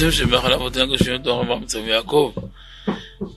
שבח 0.00 0.44
עליו 0.44 0.60
אותנו 0.60 0.86
קדושים 0.86 1.22
תוך 1.22 1.44
אברהם 1.44 1.62
יצחק 1.62 1.80
ויעקב 1.84 2.32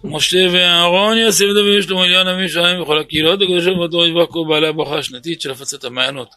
משה 0.04 0.48
ואהרון 0.54 1.18
יוסף 1.18 1.46
דוד 1.46 1.78
ושלמה 1.80 2.06
אליהו 2.06 2.28
הנביא 2.28 2.48
שלהם 2.48 2.82
וכל 2.82 3.00
הקהילות 3.00 3.42
הקדושות 3.42 3.78
באותו 3.78 4.06
יברך 4.06 4.30
כל 4.30 4.40
בעלי 4.50 4.68
הברכה 4.68 4.98
השנתית 4.98 5.42
של 5.42 5.52
הפצת 5.52 5.84
המעיינות. 5.84 6.30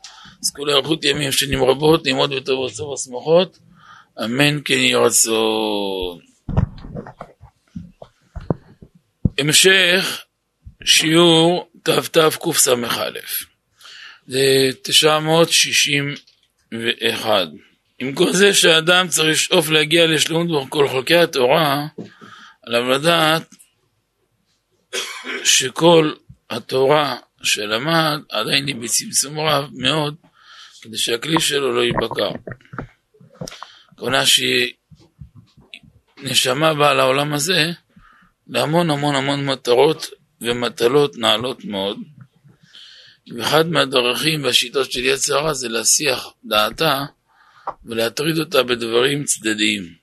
עסקו 0.43 0.65
לאריכות 0.65 1.05
ימים 1.05 1.33
שנים 1.33 1.65
רבות 1.65 2.07
ללמוד 2.07 2.33
וטוב 2.33 2.61
וסוף 2.61 2.95
השמחות 2.95 3.59
אמן 4.25 4.59
כן 4.65 4.75
יהי 4.75 4.95
רצון. 4.95 6.19
המשך 9.39 10.25
שיעור 10.85 11.69
תתקס"א 11.83 12.75
זה 14.27 14.71
961 14.83 17.49
עם 18.03 18.15
כל 18.15 18.33
זה 18.33 18.55
שהאדם 18.55 19.09
צריך 19.09 19.29
לשאוף 19.29 19.69
להגיע 19.69 20.07
לשלמות 20.07 20.67
בכל 20.67 20.89
חלקי 20.89 21.17
התורה, 21.17 21.87
עליו 22.67 22.91
לדעת 22.91 23.55
שכל 25.45 26.13
התורה 26.51 27.17
שלמד 27.43 28.21
עדיין 28.31 28.67
היא 28.67 28.77
בצמצום 28.77 29.41
רב 29.41 29.71
מאוד, 29.73 30.15
כדי 30.83 30.99
שהכלי 30.99 31.41
שלו 31.41 31.73
לא 31.73 31.81
ייבקע. 31.81 32.31
הכוונה 33.93 34.27
שהיא 34.27 34.73
נשמה 36.19 36.75
באה 36.75 36.95
לעולם 36.95 37.35
הזה 37.35 37.71
להמון 38.47 38.91
המון 38.91 39.15
המון 39.15 39.47
מטרות 39.47 40.07
ומטלות 40.41 41.17
נעלות 41.19 41.65
מאוד. 41.65 41.99
ואחד 43.37 43.67
מהדרכים 43.67 44.45
והשיטות 44.45 44.93
של 44.93 45.05
יצר 45.05 45.39
הרע 45.39 45.53
זה 45.53 45.69
להסיח 45.69 46.27
דעתה 46.45 47.05
ולהטריד 47.85 48.39
אותה 48.39 48.63
בדברים 48.63 49.25
צדדיים. 49.25 49.95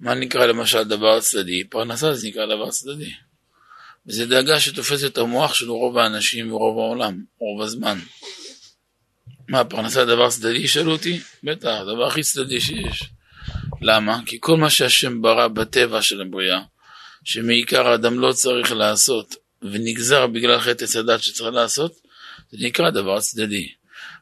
מה 0.00 0.14
נקרא 0.14 0.46
למשל 0.46 0.82
דבר 0.82 1.20
צדדי? 1.20 1.64
פרנסה 1.64 2.14
זה 2.14 2.28
נקרא 2.28 2.46
דבר 2.46 2.70
צדדי. 2.70 3.12
וזה 4.06 4.26
דאגה 4.26 4.60
שתופסת 4.60 5.06
את 5.12 5.18
המוח 5.18 5.54
של 5.54 5.70
רוב 5.70 5.98
האנשים 5.98 6.52
ורוב 6.52 6.78
העולם, 6.78 7.24
רוב 7.38 7.62
הזמן. 7.62 7.98
מה, 9.48 9.64
פרנסה 9.64 10.04
דבר 10.04 10.30
צדדי? 10.30 10.68
שאלו 10.68 10.92
אותי? 10.92 11.20
בטח, 11.44 11.68
הדבר 11.80 12.06
הכי 12.06 12.22
צדדי 12.22 12.60
שיש. 12.60 13.04
למה? 13.80 14.20
כי 14.26 14.38
כל 14.40 14.56
מה 14.56 14.70
שהשם 14.70 15.22
ברא 15.22 15.48
בטבע 15.48 16.02
של 16.02 16.20
הבריאה, 16.20 16.60
שמעיקר 17.24 17.88
האדם 17.88 18.20
לא 18.20 18.32
צריך 18.32 18.72
לעשות, 18.72 19.34
ונגזר 19.62 20.26
בגלל 20.26 20.60
חטא 20.60 20.98
הדת 20.98 21.22
שצריך 21.22 21.54
לעשות, 21.54 21.92
זה 22.50 22.66
נקרא 22.66 22.90
דבר 22.90 23.20
צדדי. 23.20 23.68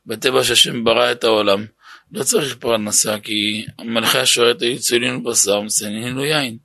בטבע 0.07 0.45
שהשם 0.45 0.85
ברא 0.85 1.13
את 1.13 1.25
העולם, 1.25 1.67
לא 2.13 2.23
צריך 2.23 2.57
פרנסה, 2.57 3.17
כי 3.23 3.67
מלכי 3.85 4.19
השרת 4.19 4.63
היו 4.63 4.79
צולין 4.79 5.25
בשר 5.25 5.61
ומציינים 5.61 6.17
לו 6.17 6.25
יין. 6.25 6.59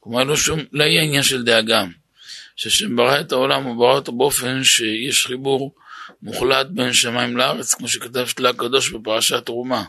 כלומר, 0.00 0.24
לא, 0.24 0.36
שום, 0.36 0.60
לא 0.72 0.84
יהיה 0.84 1.02
עניין 1.02 1.22
של 1.22 1.42
דאגה. 1.42 1.84
שהשם 2.56 2.96
ברא 2.96 3.20
את 3.20 3.32
העולם, 3.32 3.62
הוא 3.62 3.76
ברא 3.76 3.94
אותו 3.94 4.12
באופן 4.12 4.64
שיש 4.64 5.26
חיבור 5.26 5.74
מוחלט 6.22 6.66
בין 6.66 6.92
שמיים 6.92 7.36
לארץ, 7.36 7.74
כמו 7.74 7.88
שכתב 7.88 8.26
שתלה 8.26 8.50
הקדוש 8.50 8.90
בפרשת 8.90 9.46
תרומה. 9.46 9.84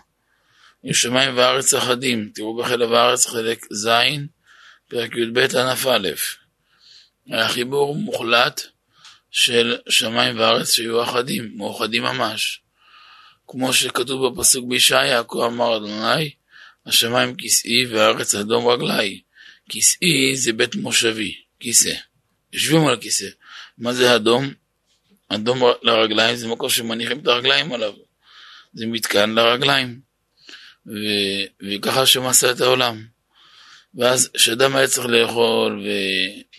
יש 0.83 1.01
שמיים 1.01 1.37
וארץ 1.37 1.73
אחדים, 1.73 2.29
תראו 2.33 2.57
בחלב 2.57 2.93
הארץ 2.93 3.25
חלק 3.25 3.65
ז', 3.73 3.89
פרק 4.89 5.15
י"ב 5.15 5.37
ענף 5.37 5.87
א'. 5.87 6.09
היה 7.27 7.49
חיבור 7.49 7.95
מוחלט 7.95 8.61
של 9.31 9.77
שמיים 9.89 10.39
וארץ 10.39 10.71
שהיו 10.71 11.03
אחדים, 11.03 11.51
מאוחדים 11.55 12.03
ממש. 12.03 12.61
כמו 13.47 13.73
שכתוב 13.73 14.27
בפסוק 14.27 14.65
בישעיה, 14.67 15.23
כה 15.23 15.45
אמר 15.45 15.77
אדוני, 15.77 16.29
השמיים 16.85 17.35
כיסאי 17.35 17.85
והארץ 17.85 18.35
אדום 18.35 18.67
רגלי. 18.67 19.21
כיסאי 19.69 20.35
זה 20.35 20.53
בית 20.53 20.75
מושבי, 20.75 21.35
כיסא. 21.59 21.93
יושבים 22.53 22.87
על 22.87 22.93
הכיסא. 22.93 23.27
מה 23.77 23.93
זה 23.93 24.15
אדום? 24.15 24.53
אדום 25.29 25.61
לרגליים 25.81 26.35
זה 26.35 26.47
מקום 26.47 26.69
שמניחים 26.69 27.19
את 27.19 27.27
הרגליים 27.27 27.73
עליו. 27.73 27.93
זה 28.73 28.85
מתקן 28.85 29.29
לרגליים. 29.29 29.99
ו... 30.87 30.91
וככה 31.61 32.01
השם 32.01 32.25
עשה 32.25 32.51
את 32.51 32.61
העולם. 32.61 33.05
ואז 33.95 34.29
כשאדם 34.33 34.75
היה 34.75 34.87
צריך 34.87 35.07
לאכול 35.07 35.85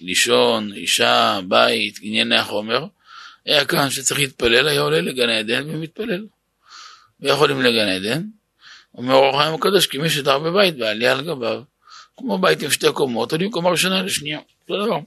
ולישון, 0.00 0.72
אישה, 0.72 1.40
בית, 1.48 1.98
ענייני 2.02 2.36
החומר, 2.36 2.86
היה 3.44 3.64
כאן 3.64 3.90
שצריך 3.90 4.20
להתפלל, 4.20 4.68
היה 4.68 4.80
עולה 4.80 5.00
לגן 5.00 5.28
עדן 5.28 5.70
ומתפלל. 5.70 6.26
ויכולים 7.20 7.62
לגן 7.62 7.88
עדן. 7.88 8.22
אומר 8.94 9.14
אור 9.14 9.36
החיים 9.36 9.54
הקדוש, 9.54 9.86
כי 9.86 9.98
מי 9.98 10.10
שדר 10.10 10.38
בבית 10.38 10.78
בעלייה 10.78 11.12
על 11.12 11.20
גביו, 11.20 11.62
כמו 12.16 12.38
בית 12.38 12.62
עם 12.62 12.70
שתי 12.70 12.86
קומות, 12.94 13.32
עולים 13.32 13.50
קומה 13.50 13.70
ראשונה 13.70 14.02
לשנייה, 14.02 14.38
אותו 14.60 14.84
דבר. 14.84 14.98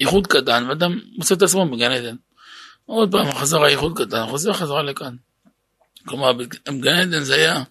איחוד 0.00 0.26
קטן, 0.26 0.66
ואדם 0.68 1.00
מוצא 1.16 1.34
את 1.34 1.42
עצמו 1.42 1.70
בגן 1.70 1.90
עדן. 1.90 2.16
עוד 2.86 3.12
פעם, 3.12 3.32
חזרה 3.32 3.68
איחוד 3.68 3.98
קטן, 3.98 4.26
חוזר 4.26 4.52
חזרה 4.52 4.82
לכאן. 4.82 5.16
כלומר, 6.04 6.32
בגן 6.32 6.96
עדן 6.96 7.20
זה 7.20 7.34
היה 7.34 7.62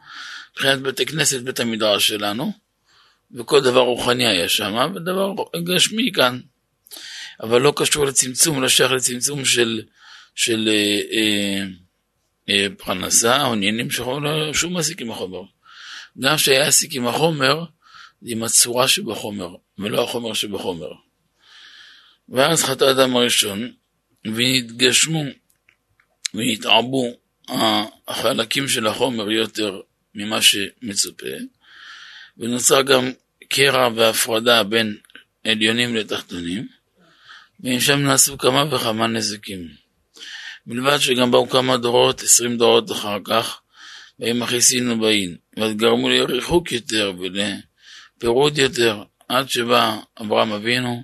מבחינת 0.52 0.82
בתי 0.82 1.06
כנסת, 1.06 1.42
בית 1.42 1.60
המדרש 1.60 2.08
שלנו, 2.08 2.54
וכל 3.32 3.62
דבר 3.62 3.80
רוחני 3.80 4.28
היה 4.28 4.50
שם, 4.50 4.92
ודבר 4.96 5.34
גשמי 5.64 6.12
כאן. 6.12 6.40
אבל 7.44 7.62
לא 7.62 7.74
קשור 7.76 8.06
לצמצום, 8.06 8.62
לא 8.62 8.70
שייך 8.70 8.92
לצמצום 8.92 9.46
של, 9.46 9.82
של 10.36 10.70
אה, 10.72 11.00
אה, 11.12 11.66
פרנסה 12.78 13.46
או 13.46 13.54
עניינים 13.54 13.92
שחומר, 13.92 14.54
שום 14.54 14.74
מעסיק 14.74 15.02
עם 15.02 15.12
החומר. 15.12 15.42
גם 16.20 16.38
שהיה 16.38 16.68
עסיק 16.68 16.94
עם 16.94 17.08
החומר, 17.08 17.66
עם 18.26 18.44
הצורה 18.44 18.88
שבחומר, 18.88 19.56
ולא 19.80 20.04
החומר 20.04 20.34
שבחומר. 20.34 20.92
ואז 22.30 22.64
חטא 22.64 22.84
האדם 22.84 23.16
הראשון, 23.16 23.72
ונתגשמו 24.26 25.24
ונתערבו 26.34 27.14
החלקים 28.08 28.68
של 28.68 28.88
החומר 28.88 29.32
יותר 29.32 29.82
ממה 30.16 30.42
שמצופה, 30.42 31.36
ונוצר 32.38 32.82
גם 32.82 33.12
קרע 33.50 33.90
והפרדה 33.96 34.64
בין 34.64 34.98
עליונים 35.44 35.96
לתחתונים, 35.96 36.68
ומשם 37.60 38.00
נעשו 38.00 38.38
כמה 38.38 38.76
וכמה 38.76 39.08
נזקים. 39.08 39.85
מלבד 40.68 40.98
שגם 40.98 41.32
באו 41.32 41.50
כמה 41.50 41.78
דורות, 41.78 42.22
עשרים 42.22 42.58
דורות 42.58 42.92
אחר 42.92 43.18
כך, 43.24 43.62
והם 44.20 44.40
מכניסינו 44.40 45.00
באין, 45.00 45.36
ואז 45.58 45.74
גרמו 45.76 46.10
לריחוק 46.10 46.72
יותר 46.72 47.14
ולפירוד 47.20 48.58
יותר, 48.58 49.04
עד 49.30 49.50
שבא 49.50 49.98
אברהם 50.22 50.52
אבינו, 50.52 51.04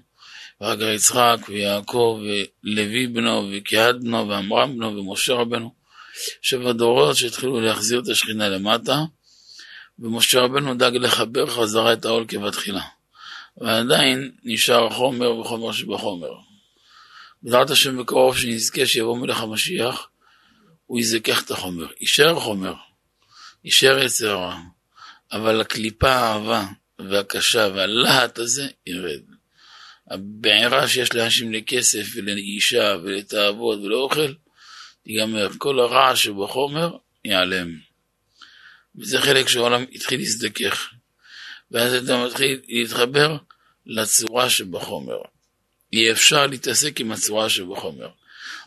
ואחר 0.62 0.76
כך 0.76 0.82
יצחק 0.96 1.38
ויעקב 1.48 2.20
ולוי 2.64 3.08
בנו 3.08 3.50
וקהת 3.52 3.96
בנו 4.02 4.28
ועמרם 4.28 4.76
בנו 4.78 4.98
ומשה 4.98 5.34
רבנו, 5.34 5.74
שבע 6.42 6.72
דורות 6.72 7.16
שהתחילו 7.16 7.62
להחזיר 7.62 8.00
את 8.00 8.08
השכינה 8.08 8.50
למטה, 8.50 9.04
ומשה 10.00 10.40
רבנו 10.40 10.76
דאג 10.76 10.96
לחבר 10.96 11.48
חזרה 11.48 11.94
את 11.94 12.06
העול 12.06 12.26
כבתחילה. 12.28 12.82
ועדיין 13.58 14.32
נשאר 14.44 14.90
חומר 14.90 15.38
וחומר 15.38 15.72
שבחומר. 15.72 16.51
בעזרת 17.44 17.70
השם 17.70 17.98
בקרוב 17.98 18.38
שנזכה 18.38 18.86
שיבוא 18.86 19.18
מלך 19.18 19.42
המשיח, 19.42 20.08
הוא 20.86 21.00
יזכח 21.00 21.42
את 21.44 21.52
החומר. 21.52 21.88
יישאר 22.02 22.40
חומר, 22.40 22.74
יישאר 23.64 24.00
יצר 24.00 24.30
הרע, 24.30 24.58
אבל 25.32 25.62
הקליפה 25.62 26.12
האהבה 26.12 26.66
והקשה 27.00 27.70
והלהט 27.76 28.40
הזה 28.40 28.68
ירד. 28.88 29.22
הבעירה 30.08 30.88
שיש 30.88 31.14
לאנשים 31.14 31.54
לכסף 31.54 32.06
ולאישה 32.16 32.96
ולתאוות 33.04 33.80
ולאוכל, 33.80 34.34
תיגמר. 35.04 35.48
כל 35.58 35.80
הרע 35.80 36.16
שבחומר 36.16 36.98
ייעלם. 37.26 37.78
וזה 38.96 39.22
חלק 39.22 39.48
שהעולם 39.48 39.86
התחיל 39.94 40.20
להזדכך. 40.20 40.90
ואז 41.72 41.94
אתה 41.94 42.26
מתחיל 42.26 42.60
להתחבר 42.68 43.38
לצורה 43.86 44.50
שבחומר. 44.50 45.18
אי 45.94 46.12
אפשר 46.12 46.48
להתעסק 46.48 47.00
עם 47.00 47.12
הצורה 47.12 47.50
שבחומר. 47.50 48.10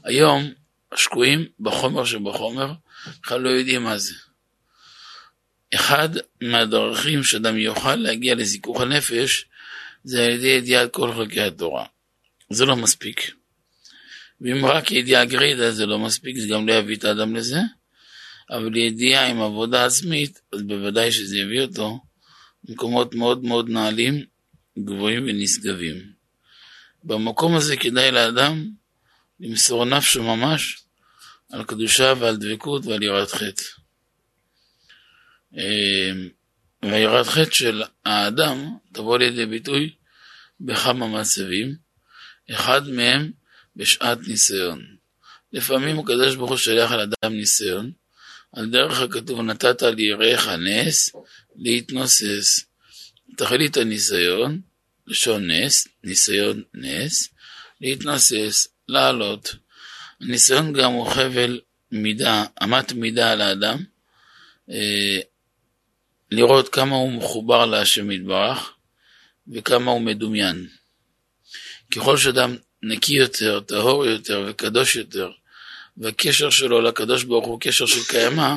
היום 0.05 0.53
השקועים 0.93 1.47
בחומר 1.61 2.05
שבחומר 2.05 2.73
בכלל 3.23 3.41
לא 3.41 3.49
יודעים 3.49 3.85
מה 3.85 3.99
זה. 3.99 4.15
אחד 5.75 6.09
מהדרכים 6.41 7.25
שאדם 7.25 7.59
יוכל 7.59 7.97
להגיע 7.97 8.35
לזיכוך 8.35 8.81
הנפש 8.81 9.44
זה 10.05 10.25
על 10.25 10.31
ידי 10.31 10.47
ידיעת 10.47 10.93
כל 10.93 11.12
חלקי 11.12 11.41
התורה. 11.41 11.87
זה 12.50 12.65
לא 12.65 12.76
מספיק. 12.76 13.31
ואם 14.41 14.67
רק 14.67 14.91
ידיעה 14.91 15.25
גרידא 15.25 15.70
זה 15.70 15.87
לא 15.87 15.99
מספיק, 15.99 16.37
זה 16.38 16.49
גם 16.49 16.69
לא 16.69 16.73
יביא 16.73 16.97
את 16.97 17.05
האדם 17.05 17.37
לזה, 17.37 17.59
אבל 18.50 18.77
ידיעה 18.77 19.27
עם 19.27 19.41
עבודה 19.41 19.87
עצמית, 19.87 20.41
אז 20.53 20.62
בוודאי 20.62 21.12
שזה 21.12 21.38
יביא 21.38 21.61
אותו 21.61 22.00
למקומות 22.69 23.15
מאוד 23.15 23.44
מאוד 23.44 23.69
נעלים, 23.69 24.25
גבוהים 24.79 25.25
ונשגבים. 25.27 26.13
במקום 27.05 27.56
הזה 27.56 27.77
כדאי 27.77 28.11
לאדם 28.11 28.71
למסור 29.41 29.85
נפשו 29.85 30.23
ממש 30.23 30.83
על 31.53 31.65
קדושה 31.65 32.12
ועל 32.19 32.37
דבקות 32.37 32.87
ועל 32.87 33.03
יראת 33.03 33.31
חטא. 33.31 33.62
אמ, 35.55 36.29
והיראת 36.83 37.27
חטא 37.27 37.51
של 37.51 37.83
האדם 38.05 38.77
תבוא 38.93 39.19
לידי 39.19 39.47
ביטוי 39.47 39.95
בכמה 40.61 41.09
מצבים, 41.09 41.75
אחד 42.51 42.89
מהם 42.89 43.33
בשעת 43.77 44.19
ניסיון. 44.29 44.87
לפעמים 45.53 45.99
הקדוש 45.99 46.37
ברוך 46.37 46.51
הוא 46.51 46.59
שולח 46.59 46.93
על 46.93 47.01
אדם 47.01 47.33
ניסיון, 47.33 47.93
על 48.53 48.71
דרך 48.71 49.01
הכתוב 49.01 49.41
נתת 49.41 49.83
ליראיך 49.83 50.49
נס 50.49 51.11
להתנוסס. 51.56 52.61
תכלית 53.37 53.77
הניסיון, 53.77 54.61
לשון 55.06 55.51
נס, 55.51 55.89
ניסיון 56.05 56.62
נס, 56.75 57.29
להתנוסס, 57.81 58.69
לעלות. 58.89 59.55
הניסיון 60.21 60.73
גם 60.73 60.93
הוא 60.93 61.09
חבל 61.09 61.61
מידה, 61.93 62.45
אמת 62.62 62.93
מידה 62.93 63.33
על 63.33 63.41
האדם, 63.41 63.85
אה, 64.71 65.19
לראות 66.31 66.69
כמה 66.69 66.97
הוא 66.97 67.12
מחובר 67.12 67.67
להשם 67.67 68.11
יתברך 68.11 68.73
וכמה 69.49 69.91
הוא 69.91 70.01
מדומיין. 70.01 70.69
ככל 71.91 72.17
שאדם 72.17 72.56
נקי 72.83 73.15
יותר, 73.15 73.61
טהור 73.61 74.06
יותר 74.06 74.47
וקדוש 74.49 74.97
יותר, 74.97 75.31
והקשר 75.97 76.51
שלו 76.51 76.81
לקדוש 76.81 77.25
ברוך 77.25 77.47
הוא 77.47 77.61
קשר 77.61 77.87
של 77.87 78.05
קיימא, 78.09 78.55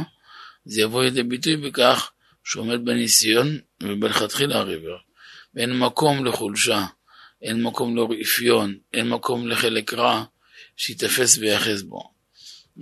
זה 0.66 0.82
יבוא 0.82 1.04
לידי 1.04 1.24
ביטוי 1.24 1.58
בכך 1.58 2.12
שהוא 2.44 2.64
עומד 2.64 2.86
בניסיון 2.86 3.60
ובלכתחילה 3.84 4.58
הריבר. 4.58 4.98
ואין 5.56 5.80
מקום 5.80 6.26
לחולשה, 6.26 6.86
אין 7.42 7.64
מקום 7.64 7.98
לרפיון, 7.98 8.78
אין 8.94 9.10
מקום 9.10 9.48
לחלק 9.48 9.94
רע 9.94 10.24
שיתפס 10.78 11.38
ויחס 11.38 11.82
בו. 11.82 12.14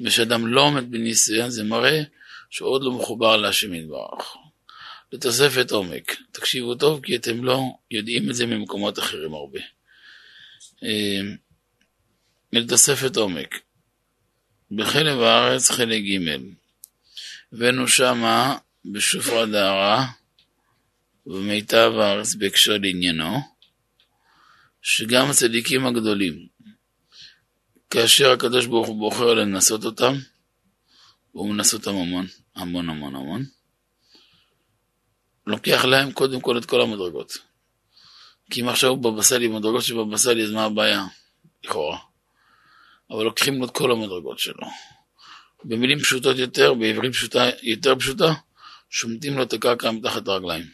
ושאדם 0.03 0.47
לא 0.47 0.61
עומד 0.61 0.91
בניסיון 0.91 1.49
זה 1.49 1.63
מראה 1.63 2.01
שהוא 2.49 2.69
עוד 2.69 2.83
לא 2.83 2.91
מחובר 2.91 3.37
להשם 3.37 3.73
יתברך. 3.73 4.35
לתוספת 5.11 5.71
עומק, 5.71 6.17
תקשיבו 6.31 6.75
טוב 6.75 7.01
כי 7.03 7.15
אתם 7.15 7.43
לא 7.43 7.61
יודעים 7.91 8.29
את 8.29 8.35
זה 8.35 8.45
ממקומות 8.45 8.99
אחרים 8.99 9.33
הרבה. 9.33 9.59
אה, 10.83 11.21
לתוספת 12.53 13.17
עומק, 13.17 13.59
בחלב 14.71 15.19
הארץ 15.19 15.71
חלק 15.71 16.01
ג' 16.03 16.37
הבאנו 17.53 17.87
שמה 17.87 18.57
בשופרא 18.85 19.45
דהרה 19.45 20.05
ובמיטב 21.25 21.91
הארץ 21.99 22.35
בהקשר 22.35 22.77
לעניינו 22.81 23.37
שגם 24.81 25.29
הצדיקים 25.29 25.85
הגדולים 25.85 26.47
כאשר 27.89 28.31
הקדוש 28.31 28.65
ברוך 28.65 28.87
הוא 28.87 28.99
בוחר 28.99 29.33
לנסות 29.33 29.85
אותם 29.85 30.13
והוא 31.33 31.53
מנסה 31.53 31.77
אותם 31.77 31.95
המון 31.95 32.25
המון 32.55 32.89
המון 32.89 33.15
המון 33.15 33.45
לוקח 35.47 35.85
להם 35.85 36.11
קודם 36.11 36.41
כל 36.41 36.57
את 36.57 36.65
כל 36.65 36.81
המדרגות 36.81 37.37
כי 38.51 38.61
אם 38.61 38.69
עכשיו 38.69 38.89
הוא 38.89 39.21
של 39.81 39.95
בבא 39.95 40.17
סאלי 40.17 40.43
אז 40.43 40.51
מה 40.51 40.65
הבעיה? 40.65 41.05
לכאורה 41.63 41.97
אבל 43.11 43.23
לוקחים 43.23 43.59
לו 43.59 43.65
את 43.65 43.71
כל 43.71 43.91
המדרגות 43.91 44.39
שלו. 44.39 44.67
במילים 45.63 45.99
פשוטות 45.99 46.37
יותר, 46.37 46.73
בעברית 46.73 47.13
פשוטה, 47.13 47.49
יותר 47.63 47.95
פשוטה, 47.95 48.33
שומטים 48.89 49.37
לו 49.37 49.43
את 49.43 49.53
הקרקע 49.53 49.91
מתחת 49.91 50.27
הרגליים. 50.27 50.65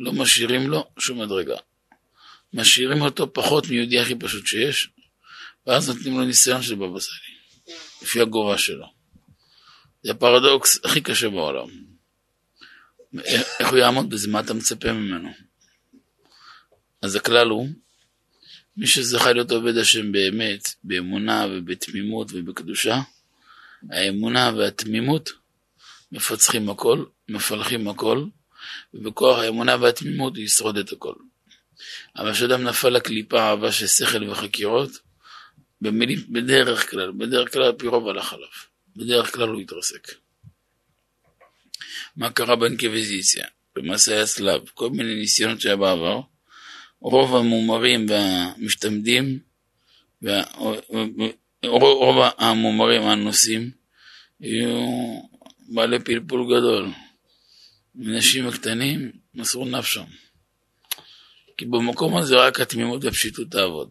לא 0.00 0.12
משאירים 0.12 0.70
לו 0.70 0.90
שום 0.98 1.22
מדרגה. 1.22 1.56
משאירים 2.52 3.02
אותו 3.02 3.32
פחות 3.32 3.68
מיהודי 3.68 4.00
הכי 4.00 4.14
פשוט 4.14 4.46
שיש, 4.46 4.88
ואז 5.66 5.88
נותנים 5.88 6.18
לו 6.18 6.24
ניסיון 6.24 6.62
של 6.62 6.74
בבא 6.74 7.00
סאלי, 7.00 7.74
לפי 8.02 8.20
הגובה 8.20 8.58
שלו. 8.58 8.86
זה 10.02 10.10
הפרדוקס 10.10 10.84
הכי 10.84 11.00
קשה 11.00 11.28
בעולם. 11.28 11.68
איך 13.60 13.68
הוא 13.70 13.78
יעמוד 13.78 14.10
בזה? 14.10 14.28
מה 14.28 14.40
אתה 14.40 14.54
מצפה 14.54 14.92
ממנו? 14.92 15.28
אז 17.02 17.14
הכלל 17.14 17.48
הוא 17.48 17.68
מי 18.76 18.86
שזכה 18.86 19.32
להיות 19.32 19.50
עובד 19.50 19.76
השם 19.76 20.12
באמת, 20.12 20.68
באמונה 20.84 21.46
ובתמימות 21.50 22.30
ובקדושה, 22.32 23.00
האמונה 23.90 24.52
והתמימות 24.56 25.30
מפצחים 26.12 26.70
הכל, 26.70 27.04
מפלחים 27.28 27.88
הכל, 27.88 28.24
ובכוח 28.94 29.38
האמונה 29.38 29.76
והתמימות 29.80 30.38
ישרוד 30.38 30.76
את 30.76 30.92
הכל. 30.92 31.14
אבל 32.16 32.32
כשאדם 32.32 32.64
נפל 32.64 32.88
לקליפה 32.88 33.40
אהבה 33.40 33.72
של 33.72 33.86
שכל 33.86 34.30
וחקירות, 34.30 34.90
במילים, 35.80 36.18
בדרך 36.28 36.90
כלל, 36.90 37.12
בדרך 37.12 37.52
כלל 37.52 37.72
פי 37.72 37.86
רוב 37.86 38.08
הלך 38.08 38.32
עליו. 38.32 38.48
בדרך 38.96 39.34
כלל 39.34 39.48
הוא 39.48 39.60
התרסק. 39.60 40.08
מה 42.16 42.30
קרה 42.30 42.56
באנקוויזיציה, 42.56 43.46
במסעי 43.76 44.20
הצלב, 44.20 44.60
כל 44.74 44.90
מיני 44.90 45.14
ניסיונות 45.14 45.60
שהיה 45.60 45.76
בעבר, 45.76 46.20
רוב 47.00 47.36
המומרים 47.36 48.06
והמשתמדים, 48.08 49.38
רוב 51.64 52.16
המומרים 52.38 53.02
הנוסעים, 53.02 53.70
יהיו 54.40 55.20
בעלי 55.68 55.98
פלפול 56.00 56.44
גדול. 56.44 56.90
אנשים 57.98 58.48
הקטנים 58.48 59.12
מסרו 59.34 59.64
נפשם. 59.64 60.04
כי 61.56 61.64
במקום 61.64 62.16
הזה 62.16 62.36
רק 62.36 62.60
התמימות 62.60 63.04
והפשיטות 63.04 63.50
תעבוד. 63.50 63.90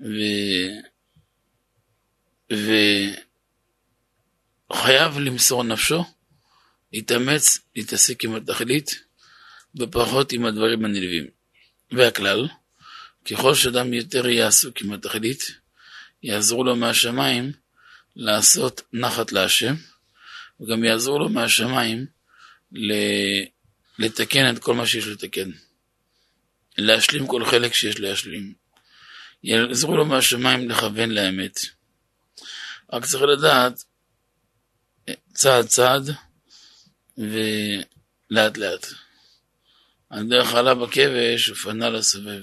ו... 0.00 0.20
וחייב 4.70 5.18
למסור 5.18 5.64
נפשו, 5.64 6.04
להתאמץ, 6.92 7.58
להתעסק 7.76 8.24
עם 8.24 8.34
התכלית, 8.34 9.04
ופחות 9.80 10.32
עם 10.32 10.44
הדברים 10.44 10.84
הנלווים. 10.84 11.26
והכלל, 11.92 12.48
ככל 13.30 13.54
שאדם 13.54 13.92
יותר 13.92 14.28
יהיה 14.28 14.46
עסוק 14.46 14.80
עם 14.80 14.92
התכלית, 14.92 15.42
יעזרו 16.22 16.64
לו 16.64 16.76
מהשמיים 16.76 17.52
לעשות 18.16 18.82
נחת 18.92 19.32
להשם, 19.32 19.74
וגם 20.62 20.84
יעזרו 20.84 21.18
לו 21.18 21.28
מהשמיים 21.28 22.06
לתקן 23.98 24.50
את 24.50 24.58
כל 24.58 24.74
מה 24.74 24.86
שיש 24.86 25.06
לתקן. 25.06 25.50
להשלים 26.78 27.26
כל 27.26 27.44
חלק 27.44 27.74
שיש 27.74 28.00
להשלים. 28.00 28.54
יעזרו 29.44 29.96
לו 29.96 30.04
מהשמיים 30.04 30.70
לכוון 30.70 31.10
לאמת. 31.10 31.60
רק 32.92 33.04
צריך 33.04 33.22
לדעת 33.22 33.84
צעד 35.34 35.66
צעד 35.66 36.10
ולאט 37.18 38.56
לאט. 38.56 38.86
על 40.10 40.28
דרך 40.28 40.54
עלה 40.54 40.74
בכבש 40.74 41.48
ופנה 41.48 41.90
לסובב. 41.90 42.42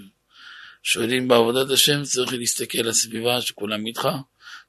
שואלים 0.84 1.28
בעבודת 1.28 1.72
השם 1.72 2.04
צריך 2.04 2.34
להסתכל 2.34 2.82
לסביבה 2.82 3.42
שכולם 3.42 3.86
איתך, 3.86 4.08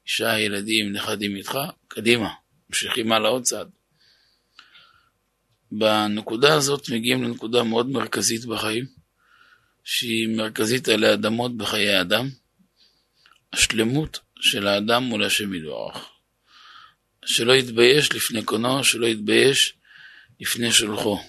אישה, 0.06 0.38
ילדים, 0.38 0.92
נכדים 0.92 1.36
איתך, 1.36 1.58
קדימה, 1.88 2.28
ממשיכים 2.70 3.12
הלאה 3.12 3.30
עוד 3.30 3.42
צעד. 3.42 3.70
בנקודה 5.72 6.54
הזאת 6.54 6.88
מגיעים 6.90 7.22
לנקודה 7.22 7.62
מאוד 7.62 7.88
מרכזית 7.88 8.44
בחיים, 8.44 8.86
שהיא 9.84 10.36
מרכזית 10.36 10.88
עלי 10.88 11.12
אדמות 11.12 11.56
בחיי 11.56 11.90
האדם, 11.90 12.28
השלמות 13.52 14.18
של 14.40 14.66
האדם 14.66 15.02
מול 15.02 15.24
השם 15.24 15.54
יתברך. 15.54 16.08
שלא 17.24 17.52
יתבייש 17.52 18.12
לפני 18.12 18.44
קונו, 18.44 18.84
שלא 18.84 19.06
יתבייש 19.06 19.74
לפני 20.40 20.72
שולחו. 20.72 21.20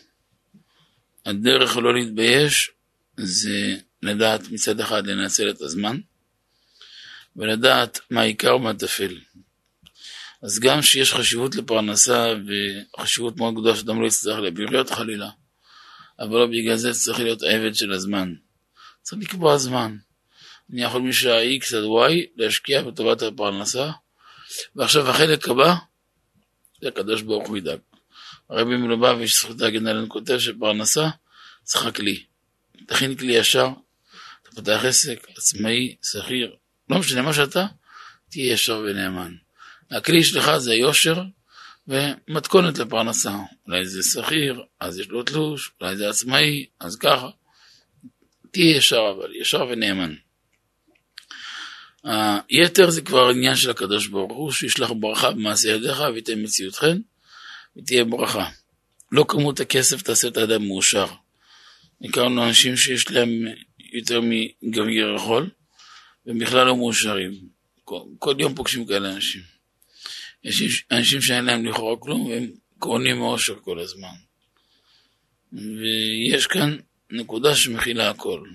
הדרך 1.25 1.77
לא 1.77 1.93
להתבייש 1.93 2.71
זה 3.17 3.77
לדעת 4.01 4.41
מצד 4.51 4.79
אחד 4.79 5.07
לנצל 5.07 5.50
את 5.50 5.62
הזמן 5.62 5.98
ולדעת 7.36 8.00
מה 8.10 8.21
העיקר 8.21 8.55
ומה 8.55 8.74
טפל. 8.74 9.17
אז 10.43 10.60
גם 10.60 10.81
שיש 10.81 11.13
חשיבות 11.13 11.55
לפרנסה 11.55 12.33
וחשיבות 12.98 13.38
מאוד 13.38 13.53
גדולה 13.53 13.75
שאדם 13.75 14.01
לא 14.01 14.07
יצטרך 14.07 14.39
לבריאות 14.39 14.89
חלילה, 14.89 15.29
אבל 16.19 16.39
לא 16.39 16.45
בגלל 16.45 16.75
זה 16.75 16.93
צריך 16.93 17.19
להיות 17.19 17.43
עבד 17.43 17.75
של 17.75 17.91
הזמן. 17.91 18.33
צריך 19.01 19.21
לקבוע 19.21 19.57
זמן. 19.57 19.98
אני 20.74 20.83
יכול 20.83 21.01
משעה 21.01 21.57
X 21.57 21.75
עד 21.77 21.83
Y 21.83 22.13
להשקיע 22.36 22.81
בטובת 22.81 23.21
הפרנסה, 23.21 23.91
ועכשיו 24.75 25.10
החלק 25.10 25.48
הבא, 25.48 25.75
זה 26.81 26.88
הקדוש 26.88 27.21
ברוך 27.21 27.48
הוא 27.48 27.57
ידאג. 27.57 27.79
הרבי 28.50 28.77
מלובביץ' 28.77 29.39
זכות 29.39 29.62
להגן 29.62 29.88
עלינו 29.88 30.10
כותב 30.10 30.39
שפרנסה 30.39 31.10
צריכה 31.63 31.91
כלי. 31.91 32.24
תכין 32.88 33.15
כלי 33.15 33.33
ישר, 33.33 33.69
אתה 34.43 34.51
פותח 34.55 34.81
עסק, 34.83 35.27
עצמאי, 35.38 35.95
שכיר, 36.03 36.55
לא 36.89 37.00
משנה 37.00 37.21
מה 37.21 37.33
שאתה, 37.33 37.65
תהיה 38.29 38.53
ישר 38.53 38.83
ונאמן. 38.86 39.36
הכלי 39.91 40.24
שלך 40.24 40.57
זה 40.57 40.74
יושר 40.74 41.24
ומתכונת 41.88 42.77
לפרנסה. 42.77 43.36
אולי 43.67 43.86
זה 43.86 44.03
שכיר, 44.03 44.63
אז 44.79 45.00
יש 45.00 45.07
לו 45.07 45.24
תלוש, 45.24 45.71
אולי 45.81 45.98
זה 45.98 46.10
עצמאי, 46.10 46.65
אז 46.79 46.95
ככה. 46.95 47.29
תהיה 48.51 48.77
ישר 48.77 49.13
אבל, 49.15 49.36
ישר 49.36 49.65
ונאמן. 49.71 50.13
היתר 52.50 52.89
זה 52.89 53.01
כבר 53.01 53.29
עניין 53.29 53.55
של 53.55 53.69
הקדוש 53.69 54.07
ברוך 54.07 54.33
הוא, 54.33 54.51
שישלח 54.51 54.91
ברכה 55.00 55.31
במעשה 55.31 55.69
ידיך 55.69 56.00
וייתן 56.13 56.43
מציאותכן, 56.43 56.98
ותהיה 57.77 58.03
ברכה. 58.03 58.50
לא 59.12 59.25
כמות 59.27 59.60
הכסף 59.60 60.01
תעשה 60.01 60.27
את 60.27 60.38
האדם 60.38 60.65
מאושר. 60.67 61.05
הכרנו 62.03 62.48
אנשים 62.48 62.77
שיש 62.77 63.12
להם 63.12 63.29
יותר 63.79 64.21
מגרגר 64.24 65.15
החול, 65.15 65.50
והם 66.25 66.39
בכלל 66.39 66.65
לא 66.65 66.77
מאושרים. 66.77 67.33
כל, 67.83 68.01
כל 68.19 68.36
יום 68.39 68.55
פוגשים 68.55 68.86
כאלה 68.86 69.13
אנשים. 69.13 69.41
יש 70.43 70.86
אנשים 70.91 71.21
שאין 71.21 71.45
להם 71.45 71.65
לכאורה 71.65 71.98
כלום, 72.00 72.25
והם 72.25 72.51
קורנים 72.79 73.17
מאושר 73.17 73.60
כל 73.60 73.79
הזמן. 73.79 74.15
ויש 75.53 76.48
כאן 76.48 76.77
נקודה 77.10 77.55
שמכילה 77.55 78.10
הכל. 78.10 78.50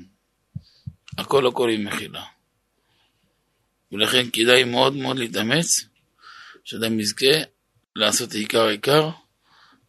הכל 1.18 1.46
הכל 1.46 1.68
היא 1.68 1.86
מכילה. 1.86 2.24
ולכן 3.92 4.30
כדאי 4.32 4.64
מאוד 4.64 4.96
מאוד 4.96 5.18
להתאמץ, 5.18 5.84
שאדם 6.64 7.00
יזכה 7.00 7.34
לעשות 7.96 8.32
עיקר 8.32 8.66
עיקר, 8.66 9.10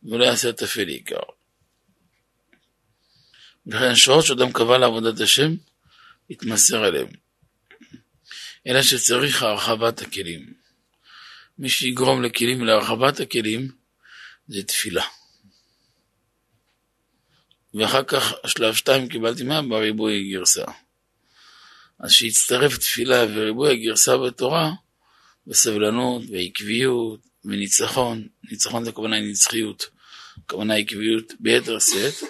ולא 0.03 0.25
יעשה 0.25 0.53
טפל 0.53 0.87
עיקר. 0.87 1.19
לכן 3.65 3.95
שעות 3.95 4.25
שאדם 4.25 4.51
קבע 4.51 4.77
לעבודת 4.77 5.19
השם, 5.19 5.55
יתמסר 6.29 6.87
אליהם. 6.87 7.07
אלא 8.67 8.81
שצריך 8.81 9.43
הרחבת 9.43 10.01
הכלים. 10.01 10.53
מי 11.59 11.69
שיגרום 11.69 12.23
לכלים 12.23 12.63
להרחבת 12.63 13.19
הכלים, 13.19 13.71
זה 14.47 14.63
תפילה. 14.63 15.03
ואחר 17.73 18.03
כך, 18.03 18.33
שלב 18.47 18.73
שתיים 18.73 19.09
קיבלתי 19.09 19.43
מה? 19.43 19.61
בריבוי 19.61 20.31
גרסה. 20.31 20.63
אז 21.99 22.11
שיצטרף 22.11 22.77
תפילה 22.77 23.25
וריבוי 23.29 23.71
הגרסה 23.71 24.17
בתורה, 24.17 24.71
בסבלנות, 25.47 26.21
ועקביות, 26.31 27.19
וניצחון, 27.45 28.27
ניצחון 28.51 28.83
זה 28.83 28.91
כוונה 28.91 29.21
נצחיות, 29.21 29.89
כוונה 30.47 30.75
עקביות 30.75 31.33
ביתר 31.39 31.79
שאת, 31.79 32.29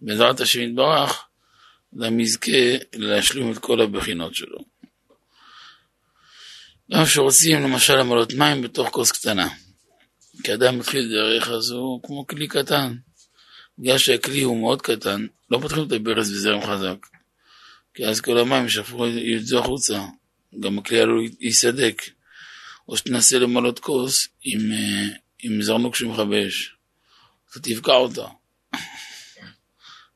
בעזרת 0.00 0.40
השם 0.40 0.60
יתברך, 0.60 1.24
אדם 1.96 2.20
יזכה 2.20 2.76
להשלים 2.94 3.52
את 3.52 3.58
כל 3.58 3.80
הבחינות 3.80 4.34
שלו. 4.34 4.58
גם 6.92 7.04
כשרוצים 7.04 7.62
למשל 7.62 7.96
למלות 7.96 8.32
מים 8.32 8.62
בתוך 8.62 8.88
כוס 8.88 9.12
קטנה. 9.12 9.48
כי 10.42 10.54
אדם 10.54 10.78
מתחיל 10.78 11.08
דרך 11.08 11.48
אז 11.48 11.70
הוא 11.70 12.02
כמו 12.02 12.26
כלי 12.26 12.48
קטן. 12.48 12.96
בגלל 13.78 13.98
שהכלי 13.98 14.42
הוא 14.42 14.60
מאוד 14.60 14.82
קטן, 14.82 15.26
לא 15.50 15.58
פותחים 15.62 15.86
את 15.86 15.92
הברז 15.92 16.30
בזרם 16.30 16.60
חזק. 16.66 17.06
כי 17.94 18.06
אז 18.06 18.20
כל 18.20 18.38
המים 18.38 18.68
שפכו, 18.68 19.06
יצאו 19.06 19.58
החוצה. 19.58 20.02
גם 20.60 20.78
הכלי 20.78 21.00
עלול 21.00 21.28
ייסדק. 21.40 22.02
או 22.88 22.96
שתנסה 22.96 23.38
למלות 23.38 23.78
כוס 23.78 24.28
עם, 24.42 24.72
אה, 24.72 25.08
עם 25.42 25.62
זרנוק 25.62 25.96
שמכבש. 25.96 26.76
אתה 27.50 27.60
תבקע 27.60 27.92
אותה. 27.92 28.26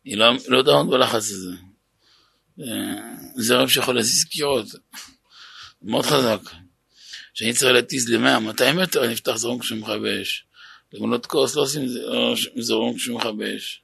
היא 0.04 0.16
לא, 0.16 0.26
לא 0.48 0.62
תעמוד 0.62 0.90
בלחץ 0.90 1.30
הזה. 1.30 1.52
אה, 2.60 3.00
זרם 3.36 3.68
שיכול 3.68 3.94
להזיז 3.94 4.24
קירות. 4.24 4.66
מאוד 5.82 6.04
חזק. 6.06 6.40
כשאני 7.40 7.52
צריך 7.52 7.72
להטיז 7.72 8.08
ל-100-200 8.08 8.72
מטר, 8.72 9.04
אני 9.04 9.12
אפתח 9.12 9.36
זרום 9.36 9.58
כשמכבי 9.58 10.22
אש. 10.22 10.44
למנות 10.92 11.26
כוס 11.26 11.56
לא 11.56 11.62
עושים 11.62 11.86
לא 11.86 12.34
זרום 12.56 12.96
כשמכבי 12.96 13.56
אש. 13.56 13.82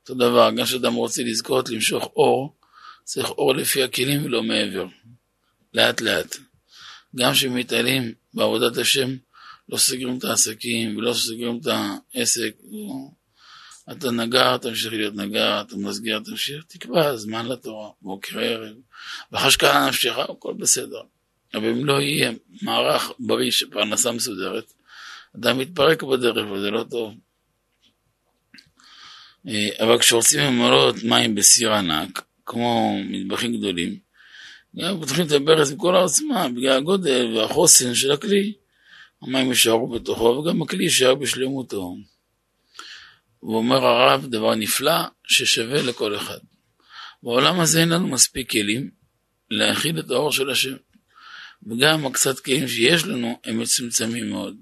אותו 0.00 0.14
דבר, 0.14 0.50
גם 0.56 0.64
כשאדם 0.64 0.94
רוצה 0.94 1.22
לזכות 1.22 1.68
למשוך 1.68 2.04
אור, 2.16 2.56
צריך 3.04 3.30
אור 3.30 3.54
לפי 3.54 3.82
הכלים 3.82 4.24
ולא 4.24 4.42
מעבר. 4.42 4.86
לאט 5.74 6.00
לאט. 6.00 6.36
גם 7.16 7.32
כשמתעלים 7.32 8.14
בעבודת 8.34 8.76
השם, 8.76 9.16
לא 9.68 9.76
סוגרים 9.76 10.18
את 10.18 10.24
העסקים 10.24 10.96
ולא 10.96 11.14
סוגרים 11.14 11.60
את 11.62 11.66
העסק. 11.66 12.54
לא. 12.70 12.94
אתה 13.92 14.10
נגר, 14.10 14.56
תמשיך 14.56 14.92
להיות 14.92 15.14
נגר, 15.14 15.60
אתה 15.60 15.76
מסגר, 15.76 16.18
תמשיך, 16.18 16.64
תקבע 16.68 17.16
זמן 17.16 17.46
לתורה, 17.46 17.90
בוקר 18.02 18.38
ערב, 18.38 18.76
וחשקה 19.32 19.86
נפשך, 19.88 20.18
הכל 20.18 20.54
בסדר. 20.58 21.00
אבל 21.54 21.68
אם 21.68 21.84
לא 21.84 22.00
יהיה 22.00 22.32
מערך 22.62 23.12
בריא 23.18 23.50
של 23.50 23.70
פרנסה 23.70 24.12
מסודרת, 24.12 24.72
אדם 25.36 25.58
מתפרק 25.58 26.02
בדרך 26.02 26.50
וזה 26.50 26.70
לא 26.70 26.84
טוב. 26.90 27.14
אה, 29.48 29.68
אבל 29.80 29.98
כשרוצים 29.98 30.40
למלות 30.40 30.96
מים 31.02 31.34
בסיר 31.34 31.72
ענק, 31.72 32.24
כמו 32.46 32.98
מטבחים 33.10 33.56
גדולים, 33.56 33.98
גם 34.76 35.00
פותחים 35.00 35.26
את 35.26 35.32
הברז 35.32 35.72
עם 35.72 35.78
כל 35.78 35.96
העוצמה, 35.96 36.48
בגלל 36.48 36.76
הגודל 36.76 37.36
והחוסן 37.36 37.94
של 37.94 38.12
הכלי, 38.12 38.52
המים 39.22 39.48
יישארו 39.48 39.88
בתוכו 39.88 40.24
וגם 40.24 40.62
הכלי 40.62 40.84
יישאר 40.84 41.14
בשלמותו. 41.14 41.96
ואומר 43.42 43.86
הרב 43.86 44.26
דבר 44.26 44.54
נפלא 44.54 44.96
ששווה 45.24 45.82
לכל 45.82 46.16
אחד. 46.16 46.38
בעולם 47.22 47.60
הזה 47.60 47.80
אין 47.80 47.88
לנו 47.88 48.08
מספיק 48.08 48.50
כלים 48.50 48.90
להכיל 49.50 49.98
את 49.98 50.10
האור 50.10 50.32
של 50.32 50.50
השם. 50.50 50.76
וגם 51.66 52.06
הקצת 52.06 52.38
כלים 52.38 52.68
שיש 52.68 53.04
לנו 53.04 53.38
הם 53.44 53.58
מצומצמים 53.58 54.30
מאוד. 54.30 54.56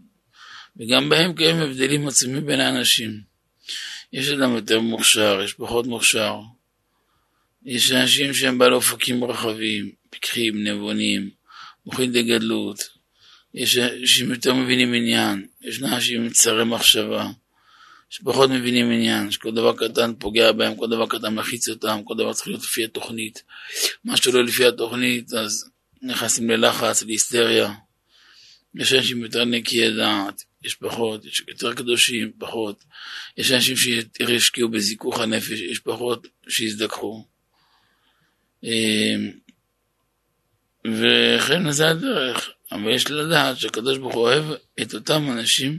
וגם 0.77 1.09
בהם 1.09 1.35
קיים 1.35 1.57
הבדלים 1.57 2.09
עצומים 2.09 2.47
בין 2.47 2.61
האנשים. 2.61 3.21
יש 4.13 4.29
אדם 4.29 4.55
יותר 4.55 4.81
מוכשר, 4.81 5.41
יש 5.45 5.53
פחות 5.53 5.87
מוכשר. 5.87 6.41
יש 7.65 7.93
אנשים 7.93 8.35
שהם 8.35 8.59
בעלי 8.59 8.75
אופקים 8.75 9.25
רחבים, 9.25 9.93
פיקחים, 10.11 10.65
נבונים, 10.65 11.31
מוחים 11.87 12.13
דגדלות. 12.13 12.89
יש 13.55 13.79
אנשים 13.79 14.31
יותר 14.31 14.55
מבינים 14.55 14.95
עניין, 14.95 15.47
יש 15.63 15.83
אנשים 15.83 16.31
צרי 16.31 16.65
מחשבה. 16.65 17.31
שפחות 18.11 18.51
מבינים 18.51 18.91
עניין, 18.91 19.31
שכל 19.31 19.51
דבר 19.51 19.77
קטן 19.77 20.13
פוגע 20.19 20.53
בהם, 20.53 20.77
כל 20.77 20.87
דבר 20.91 21.07
קטן 21.07 21.35
מחיץ 21.35 21.69
אותם, 21.69 22.01
כל 22.05 22.15
דבר 22.15 22.33
צריך 22.33 22.49
להיות 22.49 22.63
לפי 22.63 22.85
התוכנית. 22.85 23.43
מה 24.05 24.17
שלא 24.17 24.45
לפי 24.45 24.67
התוכנית, 24.67 25.35
אז 25.35 25.71
נכנסים 26.03 26.51
ללחץ, 26.51 27.03
להיסטריה. 27.03 27.75
יש 28.75 28.93
אנשים 28.93 29.23
יותר 29.23 29.45
נקיי 29.45 29.97
דעת, 29.97 30.45
יש 30.65 30.75
פחות, 30.75 31.25
יש 31.25 31.43
יותר 31.49 31.75
קדושים, 31.75 32.33
פחות. 32.39 32.85
יש 33.37 33.53
אנשים 33.53 33.77
שיותר 33.77 34.31
ישקיעו 34.31 34.69
בזיכוך 34.69 35.21
הנפש, 35.21 35.61
יש 35.61 35.79
פחות 35.79 36.27
שיזדככו. 36.49 37.27
אמ, 38.65 39.31
וכן 40.85 41.71
זה 41.71 41.89
הדרך, 41.91 42.51
אבל 42.73 42.95
יש 42.95 43.11
לדעת 43.11 43.59
שהקדוש 43.59 43.99
ברוך 43.99 44.15
הוא 44.15 44.23
אוהב 44.23 44.45
את 44.83 44.95
אותם 44.95 45.31
אנשים 45.33 45.79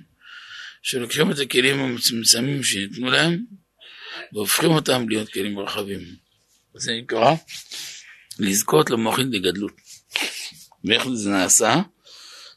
שלוקחים 0.81 1.31
את 1.31 1.39
הכלים 1.39 1.79
המצומצמים 1.79 2.63
שניתנו 2.63 3.09
להם 3.09 3.45
והופכים 4.33 4.71
אותם 4.71 5.09
להיות 5.09 5.29
כלים 5.29 5.59
רחבים. 5.59 6.01
זה 6.75 6.91
נקרא 7.01 7.33
לזכות 8.39 8.89
למוחין 8.89 9.31
דגדלות. 9.31 9.82
ואיך 10.85 11.07
זה 11.13 11.29
נעשה? 11.29 11.73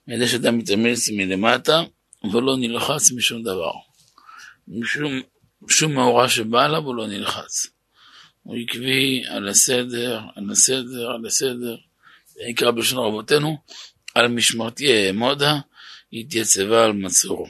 על 0.09 0.15
ידי 0.15 0.29
שאדם 0.29 0.59
מתאמץ 0.59 1.09
מלמטה 1.09 1.83
ולא 2.33 2.57
נלחץ 2.57 3.13
משום 3.13 3.43
דבר. 3.43 3.73
משום 4.69 5.21
שום 5.69 5.95
מאורע 5.95 6.29
שבא 6.29 6.65
עליו 6.65 6.83
הוא 6.83 6.95
לא 6.95 7.07
נלחץ. 7.07 7.67
הוא 8.43 8.57
עקבי 8.57 9.23
על 9.29 9.49
הסדר, 9.49 10.21
על 10.37 10.51
הסדר, 10.51 11.11
על 11.11 11.27
הסדר. 11.27 11.77
נקרא 12.49 12.71
בלשון 12.71 12.99
רבותינו, 12.99 13.59
על 14.15 14.29
משמרתי 14.29 15.07
אעמודה, 15.07 15.59
התייצבה 16.13 16.85
על 16.85 16.93
מצורו. 16.93 17.47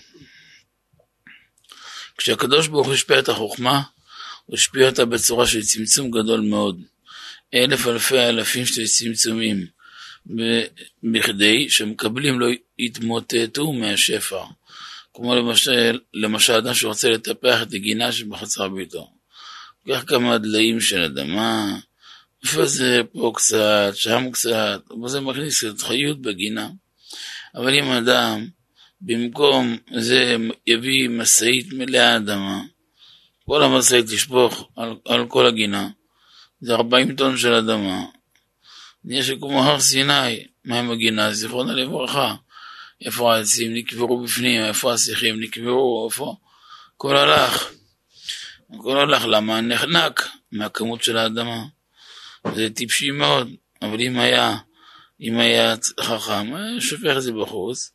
כשהקדוש 2.17 2.69
ברוך 2.69 2.87
הוא 2.87 2.95
השפיע 2.95 3.19
את 3.19 3.29
החוכמה, 3.29 3.83
הוא 4.47 4.55
השפיע 4.55 4.89
אותה 4.89 5.05
בצורה 5.05 5.47
של 5.47 5.63
צמצום 5.63 6.11
גדול 6.11 6.41
מאוד. 6.41 6.83
אלף 7.55 7.87
אלפי 7.87 8.19
אלפים 8.19 8.67
של 8.67 8.87
צמצומים, 8.87 9.67
בכדי 11.03 11.69
שמקבלים 11.69 12.41
לא 12.41 12.47
יתמוטטו 12.79 13.73
מהשפע. 13.73 14.45
כמו 15.15 15.35
למשל, 15.35 15.99
למשל 16.15 16.53
אדם 16.53 16.75
שרוצה 16.75 17.11
לטפח 17.11 17.63
את 17.63 17.73
הגינה 17.73 18.13
שבחצר 18.13 18.69
ביתו. 18.69 19.11
לוקח 19.87 20.05
כמה 20.07 20.39
דליים 20.39 20.81
של 20.81 21.03
אדמה, 21.03 21.79
מפזר 22.45 23.03
פה 23.13 23.33
קצת, 23.35 23.93
שם 23.95 24.31
קצת, 24.31 24.81
וזה 25.05 25.21
מכניס 25.21 25.65
את 25.65 25.83
חיות 25.83 26.23
בגינה. 26.23 26.69
אבל 27.55 27.75
אם 27.75 27.85
אדם 27.85 28.49
במקום 29.01 29.77
זה 29.99 30.37
יביא 30.67 31.09
משאית 31.09 31.73
מלאה 31.73 32.17
אדמה, 32.17 32.63
כל 33.47 33.63
המשאית 33.63 34.07
תשפוך 34.07 34.69
על, 34.77 34.97
על 35.05 35.27
כל 35.29 35.47
הגינה, 35.47 35.89
זה 36.61 36.75
40 36.75 37.17
טון 37.17 37.37
של 37.37 37.53
אדמה. 37.53 38.05
יש 39.07 39.31
כמו 39.31 39.65
הר 39.65 39.81
סיני, 39.81 40.47
מה 40.65 40.79
עם 40.79 40.91
הגינה? 40.91 41.33
זיכרונה 41.33 41.73
לברכה. 41.73 42.35
איפה 43.05 43.35
העצים 43.35 43.75
נקברו 43.75 44.23
בפנים, 44.23 44.65
איפה 44.65 44.93
השיחים 44.93 45.41
נקברו, 45.41 46.09
איפה? 46.11 46.37
הכל 46.97 47.17
הלך. 47.17 47.71
הכל 48.75 48.99
הלך, 48.99 49.25
למה? 49.25 49.61
נחנק 49.61 50.29
מהכמות 50.53 51.03
של 51.03 51.17
האדמה. 51.17 51.65
זה 52.55 52.71
טיפשי 52.71 53.11
מאוד, 53.11 53.51
אבל 53.83 54.01
אם 54.01 54.19
היה, 54.19 54.57
אם 55.21 55.39
היה 55.39 55.75
חכם, 56.01 56.55
היה 56.55 56.81
שופך 56.81 57.17
את 57.17 57.23
זה 57.23 57.33
בחוץ, 57.33 57.93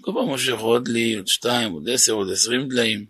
כל 0.00 0.12
פעם 0.14 0.26
מושך 0.26 0.58
עוד 0.58 0.88
לי, 0.88 1.14
עוד 1.14 1.28
שתיים, 1.28 1.72
עוד 1.72 1.88
עשר, 1.88 2.12
עוד 2.12 2.30
עשרים 2.30 2.68
דליים. 2.68 3.06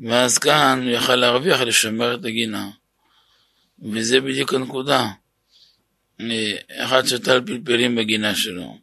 ואז 0.00 0.38
כאן 0.38 0.82
הוא 0.82 0.90
יכל 0.90 1.16
להרוויח 1.16 1.60
לשמר 1.60 2.14
את 2.14 2.24
הגינה. 2.24 2.70
וזה 3.92 4.20
בדיוק 4.20 4.54
הנקודה. 4.54 5.06
אחד 6.70 7.06
שתל 7.06 7.40
פלפלים 7.46 7.96
בגינה 7.96 8.34
שלו. 8.34 8.78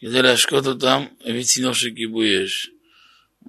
כדי 0.00 0.22
להשקות 0.22 0.66
אותם, 0.66 1.04
הביא 1.24 1.42
צינור 1.42 1.74
של 1.74 1.88
כיבוי 1.96 2.44
אש. 2.44 2.70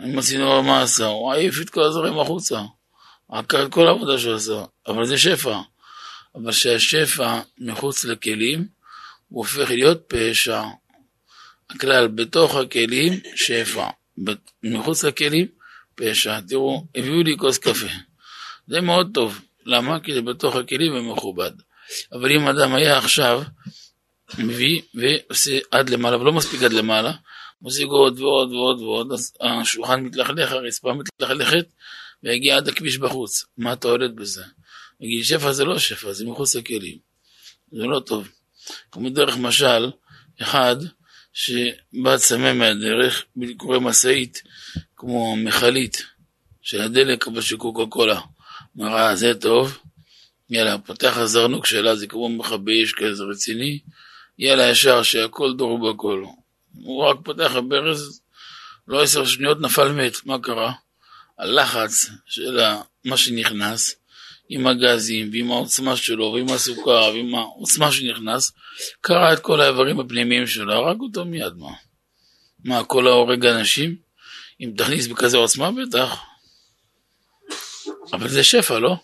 עם 0.02 0.20
הצינור 0.20 0.62
מה 0.62 0.82
עשה? 0.82 1.06
הוא 1.06 1.34
העיף 1.34 1.62
את 1.62 1.70
כל 1.70 1.84
הזרים 1.84 2.20
החוצה. 2.20 2.62
עקר 3.30 3.66
את 3.66 3.72
כל 3.72 3.88
העבודה 3.88 4.20
שהוא 4.20 4.34
עשה. 4.34 4.64
אבל 4.88 5.06
זה 5.06 5.18
שפע. 5.18 5.60
אבל 6.36 6.52
כשהשפע 6.52 7.42
מחוץ 7.58 8.06
לכלים, 8.06 8.68
הוא 9.30 9.46
הופך 9.46 9.70
להיות 9.70 10.04
פשע. 10.08 10.64
הכלל, 11.70 12.08
בתוך 12.08 12.56
הכלים, 12.56 13.20
שפע. 13.36 13.90
מחוץ 14.64 15.04
לכלים, 15.04 15.48
פשע. 15.96 16.40
תראו, 16.48 16.88
הביאו 16.96 17.24
לי 17.24 17.38
כוס 17.38 17.58
קפה. 17.58 17.88
זה 18.68 18.82
מאוד 18.82 19.12
טוב. 19.14 19.42
למה? 19.66 20.00
כי 20.00 20.14
זה 20.14 20.22
בתוך 20.22 20.56
הכלים 20.56 20.94
ומכובד. 20.94 21.52
אבל 22.12 22.32
אם 22.32 22.48
אדם 22.48 22.76
היה 22.76 22.98
עכשיו 22.98 23.44
מביא 24.38 24.82
ועושה 24.94 25.60
עד 25.72 25.90
למעלה, 25.90 26.18
ולא 26.18 26.32
מספיק 26.32 26.64
עד 26.64 26.74
למעלה, 26.74 27.12
מוסיק 27.62 27.88
עוד 27.88 28.20
ועוד 28.20 28.52
ועוד 28.52 28.82
ועוד, 28.82 29.12
אז 29.12 29.34
השולחן 29.42 30.00
מתלכלך, 30.02 30.52
הרצפה 30.52 30.94
מתלכלכת, 30.94 31.66
ויגיע 32.24 32.58
עד 32.58 32.68
הכביש 32.68 32.98
בחוץ. 32.98 33.46
מה 33.58 33.72
התועלת 33.72 34.16
בזה? 34.16 34.44
יגיד, 35.02 35.24
שפע 35.24 35.52
זה 35.52 35.66
לא 35.66 35.80
שפע, 35.80 36.14
זה 36.14 36.26
מחוץ 36.26 36.56
לכלים. 36.56 36.98
זה 37.72 37.84
לא 37.84 38.00
טוב. 38.00 38.30
כמו 38.92 39.10
דרך 39.10 39.38
משל, 39.38 39.92
אחד 40.42 40.76
שבא 41.34 42.18
צמא 42.18 42.54
מהדרך, 42.54 43.26
קורא 43.58 43.80
משאית, 43.80 44.42
כמו 44.96 45.36
מכלית 45.36 46.06
של 46.62 46.82
הדלק, 46.82 47.28
אבל 47.28 47.42
של 47.42 47.58
קוקה 47.58 47.86
קולה. 47.90 48.22
אמר, 48.78 48.98
אה, 48.98 49.16
זה 49.16 49.34
טוב, 49.36 49.78
יאללה, 50.52 50.78
פותח 50.78 51.18
הזרנוק 51.18 51.66
שלה, 51.66 51.96
זה 51.96 52.08
כמו 52.08 52.30
מכבי 52.30 52.84
אש 52.84 52.94
כזה 52.94 53.24
רציני, 53.24 53.80
יאללה, 54.40 54.70
ישר, 54.70 55.04
שהכל 55.04 55.54
דור 55.54 55.94
בכל. 55.94 56.26
הוא 56.74 57.04
רק 57.04 57.18
פותח 57.24 57.56
הברז, 57.56 58.22
לא 58.88 59.04
עשר 59.04 59.26
שניות 59.26 59.62
נפל 59.62 59.92
מת, 59.92 60.26
מה 60.26 60.40
קרה? 60.40 60.74
הלחץ 61.38 62.10
של 62.26 62.60
מה 63.06 63.18
שנכנס, 63.18 63.96
עם 64.50 64.68
הגזים, 64.68 65.30
ועם 65.32 65.52
העוצמה 65.52 65.98
שלו, 65.98 66.32
ועם 66.36 66.50
הסוכר, 66.50 67.12
ועם 67.14 67.36
העוצמה 67.36 67.92
שנכנס, 67.92 68.52
קרע 69.02 69.34
את 69.34 69.40
כל 69.40 69.62
האיברים 69.62 70.00
הפנימיים 70.00 70.48
שלו, 70.48 70.74
הרג 70.74 71.02
אותו 71.02 71.26
מיד, 71.26 71.54
מה? 71.58 71.72
מה, 72.64 72.80
הכל 72.80 73.08
ההורג 73.08 73.46
אנשים? 73.46 73.96
אם 74.62 74.72
תכניס 74.78 75.08
בכזה 75.08 75.38
עוצמה 75.38 75.72
בטח. 75.72 76.18
אבל 78.14 78.28
זה 78.28 78.44
שפע, 78.44 78.80
לא? 78.80 78.96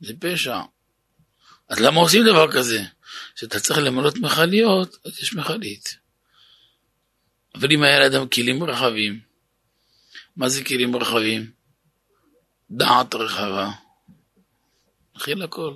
זה 0.00 0.12
פשע. 0.20 0.60
אז 1.68 1.80
למה 1.80 2.00
עושים 2.00 2.22
דבר 2.24 2.52
כזה? 2.52 2.82
כשאתה 3.34 3.60
צריך 3.60 3.78
למלות 3.78 4.16
מכליות, 4.16 4.96
אז 5.04 5.18
יש 5.18 5.34
מכלית. 5.34 5.98
אבל 7.54 7.72
אם 7.72 7.82
היה 7.82 8.00
לאדם 8.00 8.28
כלים 8.28 8.64
רחבים, 8.64 9.20
מה 10.36 10.48
זה 10.48 10.64
כלים 10.64 10.96
רחבים? 10.96 11.50
דעת 12.70 13.14
רחבה. 13.14 13.70
מכיל 15.16 15.42
הכל. 15.42 15.74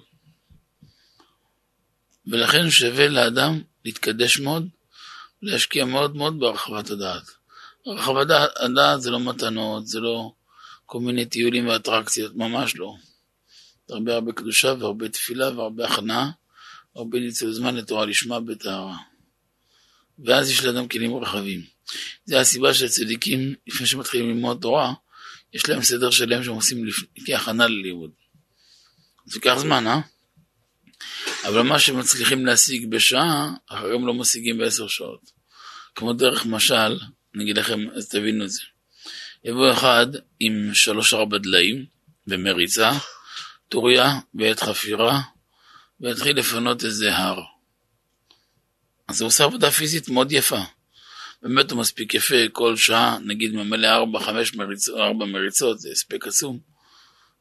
ולכן 2.27 2.71
שווה 2.71 3.09
לאדם 3.09 3.62
להתקדש 3.85 4.41
מאוד, 4.41 4.69
להשקיע 5.43 5.85
מאוד 5.85 6.17
מאוד 6.17 6.41
בהרחבת 6.41 6.91
הדעת. 6.91 7.23
הרחבת 7.87 8.27
הדעת 8.61 9.03
זה 9.03 9.11
לא 9.11 9.21
מתנות, 9.21 9.87
זה 9.87 10.00
לא 10.00 10.33
כל 10.87 11.00
מיני 11.00 11.27
טיולים 11.27 11.69
ואטרקציות, 11.69 12.37
ממש 12.37 12.77
לא. 12.77 12.95
הרבה 13.90 14.14
הרבה 14.14 14.32
קדושה 14.32 14.75
והרבה 14.78 15.09
תפילה 15.09 15.50
והרבה 15.50 15.87
הכנעה, 15.87 16.31
הרבה 16.96 17.20
ניצול 17.20 17.53
זמן 17.53 17.76
לתורה 17.76 18.07
לשמה 18.07 18.40
בטהרה. 18.40 18.96
ואז 20.24 20.50
יש 20.50 20.64
לאדם 20.64 20.88
כלים 20.88 21.16
רחבים. 21.16 21.62
זה 22.24 22.40
הסיבה 22.40 22.74
שהצדיקים, 22.74 23.55
לפני 23.66 23.87
שמתחילים 23.87 24.29
ללמוד 24.29 24.59
תורה, 24.61 24.92
יש 25.53 25.68
להם 25.68 25.83
סדר 25.83 26.11
שלם 26.11 26.44
שהם 26.44 26.55
עושים 26.55 26.85
כהכנה 27.26 27.66
ללימוד. 27.66 28.11
זה 29.26 29.37
ייקח 29.37 29.55
זמן, 29.59 29.87
אה? 29.87 30.00
אבל 31.48 31.62
מה 31.62 31.79
שמצליחים 31.79 32.46
להשיג 32.46 32.90
בשעה, 32.90 33.50
אחרים 33.66 34.07
לא 34.07 34.14
משיגים 34.14 34.59
בעשר 34.59 34.88
שעות. 34.88 35.31
כמו 35.94 36.12
דרך 36.12 36.46
משל, 36.46 36.98
אני 37.35 37.44
אגיד 37.44 37.59
לכם, 37.59 37.90
אז 37.94 38.09
תבינו 38.09 38.44
את 38.44 38.50
זה. 38.50 38.61
יבוא 39.44 39.72
אחד 39.72 40.07
עם 40.40 40.70
שלוש 40.74 41.14
ארבע 41.14 41.38
דליים 41.38 41.85
במריצה, 42.26 42.90
טוריה 43.70 44.20
בעת 44.35 44.61
חפירה, 44.61 45.20
ויתחיל 46.00 46.38
לפנות 46.38 46.85
איזה 46.85 47.16
הר. 47.16 47.40
אז 49.09 49.20
הוא 49.20 49.26
עושה 49.28 49.44
עבודה 49.44 49.70
פיזית 49.70 50.09
מאוד 50.09 50.33
יפה. 50.33 50.61
באמת 51.42 51.70
הוא 51.70 51.80
מספיק 51.80 52.14
יפה, 52.14 52.48
כל 52.52 52.76
שעה, 52.76 53.18
נגיד 53.24 53.54
ממלא 53.54 53.87
ארבע, 53.87 54.20
חמש 54.20 54.54
מריצות, 54.54 54.96
ארבע 55.00 55.24
מריצות, 55.24 55.80
זה 55.80 55.88
הספק 55.92 56.26
עצום. 56.26 56.59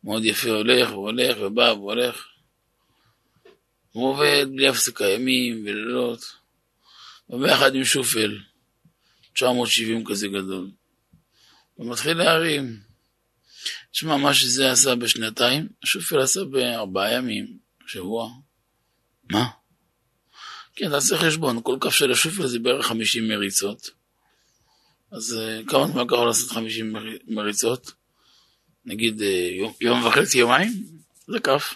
מאוד 0.03 0.25
יפה, 0.25 0.49
הולך 0.49 0.89
והולך 0.89 1.37
ובא 1.41 1.61
והולך. 1.61 2.25
הוא 3.91 4.09
עובד 4.09 4.45
בלי 4.55 4.67
הפסקה, 4.67 5.05
ימים 5.05 5.61
ולילות. 5.65 6.35
וביחד 7.29 7.75
עם 7.75 7.83
שופל, 7.83 8.37
970 9.33 10.05
כזה 10.05 10.27
גדול. 10.27 10.71
ומתחיל 11.79 12.17
להרים. 12.17 12.88
תשמע, 13.91 14.17
מה 14.17 14.33
שזה 14.33 14.71
עשה 14.71 14.95
בשנתיים, 14.95 15.67
השופל 15.83 16.19
עשה 16.19 16.43
בארבעה 16.43 17.13
ימים, 17.13 17.57
שבוע. 17.87 18.29
מה? 19.31 19.45
כן, 20.75 20.89
תעשה 20.89 21.17
חשבון, 21.17 21.59
כל 21.63 21.77
כף 21.81 21.89
של 21.89 22.11
השופל 22.11 22.47
זה 22.47 22.59
בערך 22.59 22.85
50 22.85 23.27
מריצות. 23.27 23.89
אז 25.11 25.37
אה, 25.39 25.61
כמה 25.67 25.87
זמן 25.87 26.01
לקח 26.05 26.17
לעשות 26.27 26.51
50 26.51 26.95
מריצות? 27.27 27.91
נגיד 28.85 29.21
אה, 29.21 29.49
יום, 29.51 29.73
יום 29.81 30.05
וחצי, 30.05 30.37
יומיים? 30.37 30.83
זה 31.27 31.39
כף. 31.39 31.73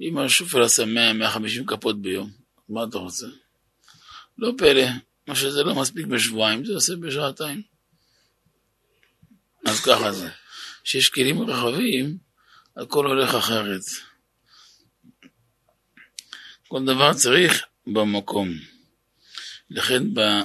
אם 0.00 0.18
השופל 0.18 0.62
עשה 0.62 0.84
100-150 0.84 1.64
כפות 1.66 2.02
ביום, 2.02 2.30
מה 2.68 2.84
אתה 2.84 2.98
רוצה? 2.98 3.26
לא 4.38 4.52
פלא, 4.58 4.86
מה 5.28 5.34
שזה 5.34 5.62
לא 5.62 5.74
מספיק 5.74 6.06
בשבועיים, 6.06 6.64
זה 6.64 6.74
עושה 6.74 6.96
בשעתיים. 6.96 7.62
אז 9.66 9.80
ככה 9.80 10.12
זה. 10.12 10.28
כשיש 10.84 11.08
כלים 11.08 11.42
רחבים, 11.42 12.16
הכל 12.76 13.06
הולך 13.06 13.34
אחרת. 13.34 13.82
כל 16.68 16.84
דבר 16.84 17.12
צריך 17.12 17.64
במקום. 17.86 18.48
לכן 19.70 20.02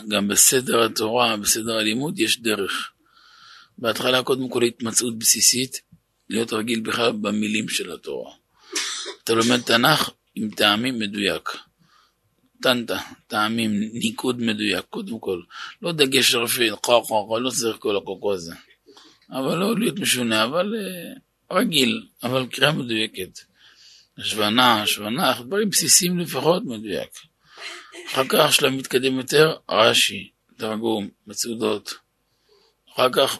גם 0.10 0.28
בסדר 0.28 0.86
התורה, 0.86 1.38
בסדר 1.38 1.78
הלימוד, 1.78 2.19
יש 2.19 2.41
דרך. 2.41 2.91
בהתחלה 3.78 4.23
קודם 4.23 4.49
כל 4.49 4.63
התמצאות 4.63 5.19
בסיסית, 5.19 5.82
להיות 6.30 6.54
רגיל 6.54 6.80
בכלל 6.80 7.12
במילים 7.12 7.69
של 7.69 7.91
התורה. 7.91 8.32
אתה 9.23 9.34
לומד 9.34 9.62
תנ"ך 9.62 10.10
עם 10.36 10.49
טעמים 10.49 10.99
מדויק. 10.99 11.49
טנטה, 12.62 12.99
טעמים, 13.28 13.71
ניקוד 13.93 14.41
מדויק, 14.41 14.86
קודם 14.89 15.19
כל. 15.19 15.41
לא 15.82 15.91
דגש 15.91 16.36
רפי, 16.36 16.69
לא 16.69 17.49
צריך 17.49 17.78
כל 17.80 17.97
הקוקו 17.97 18.34
הזה. 18.34 18.54
אבל 19.32 19.58
לא 19.58 19.80
להיות 19.80 20.00
משונה, 20.00 20.44
אבל 20.44 20.74
uh, 20.74 21.56
רגיל, 21.56 22.08
אבל 22.24 22.46
קריאה 22.52 22.72
מדויקת. 22.72 23.39
השבנה, 24.18 24.82
השבנה, 24.82 25.34
דברים 25.46 25.70
בסיסיים 25.70 26.20
לפחות 26.20 26.63
מדויק. 26.65 27.10
אחר 28.12 28.24
כך 28.30 28.54
שלב 28.54 28.74
מתקדם 28.74 29.18
יותר, 29.18 29.56
רש"י, 29.70 30.30
תרגום, 30.58 31.10
מצודות. 31.28 31.94
אחר 32.94 33.10
כך 33.13 33.39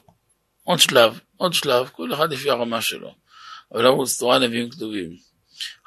עוד 0.64 0.80
שלב, 0.80 1.20
עוד 1.38 1.54
שלב, 1.54 1.90
כל 1.90 2.14
אחד 2.14 2.34
לפי 2.34 2.50
הרמה 2.50 2.82
שלו. 2.82 3.16
אבל 3.74 3.86
ערוץ 3.86 4.20
תורה 4.20 4.40
נביאים 4.40 4.70
כתובים. 4.70 5.18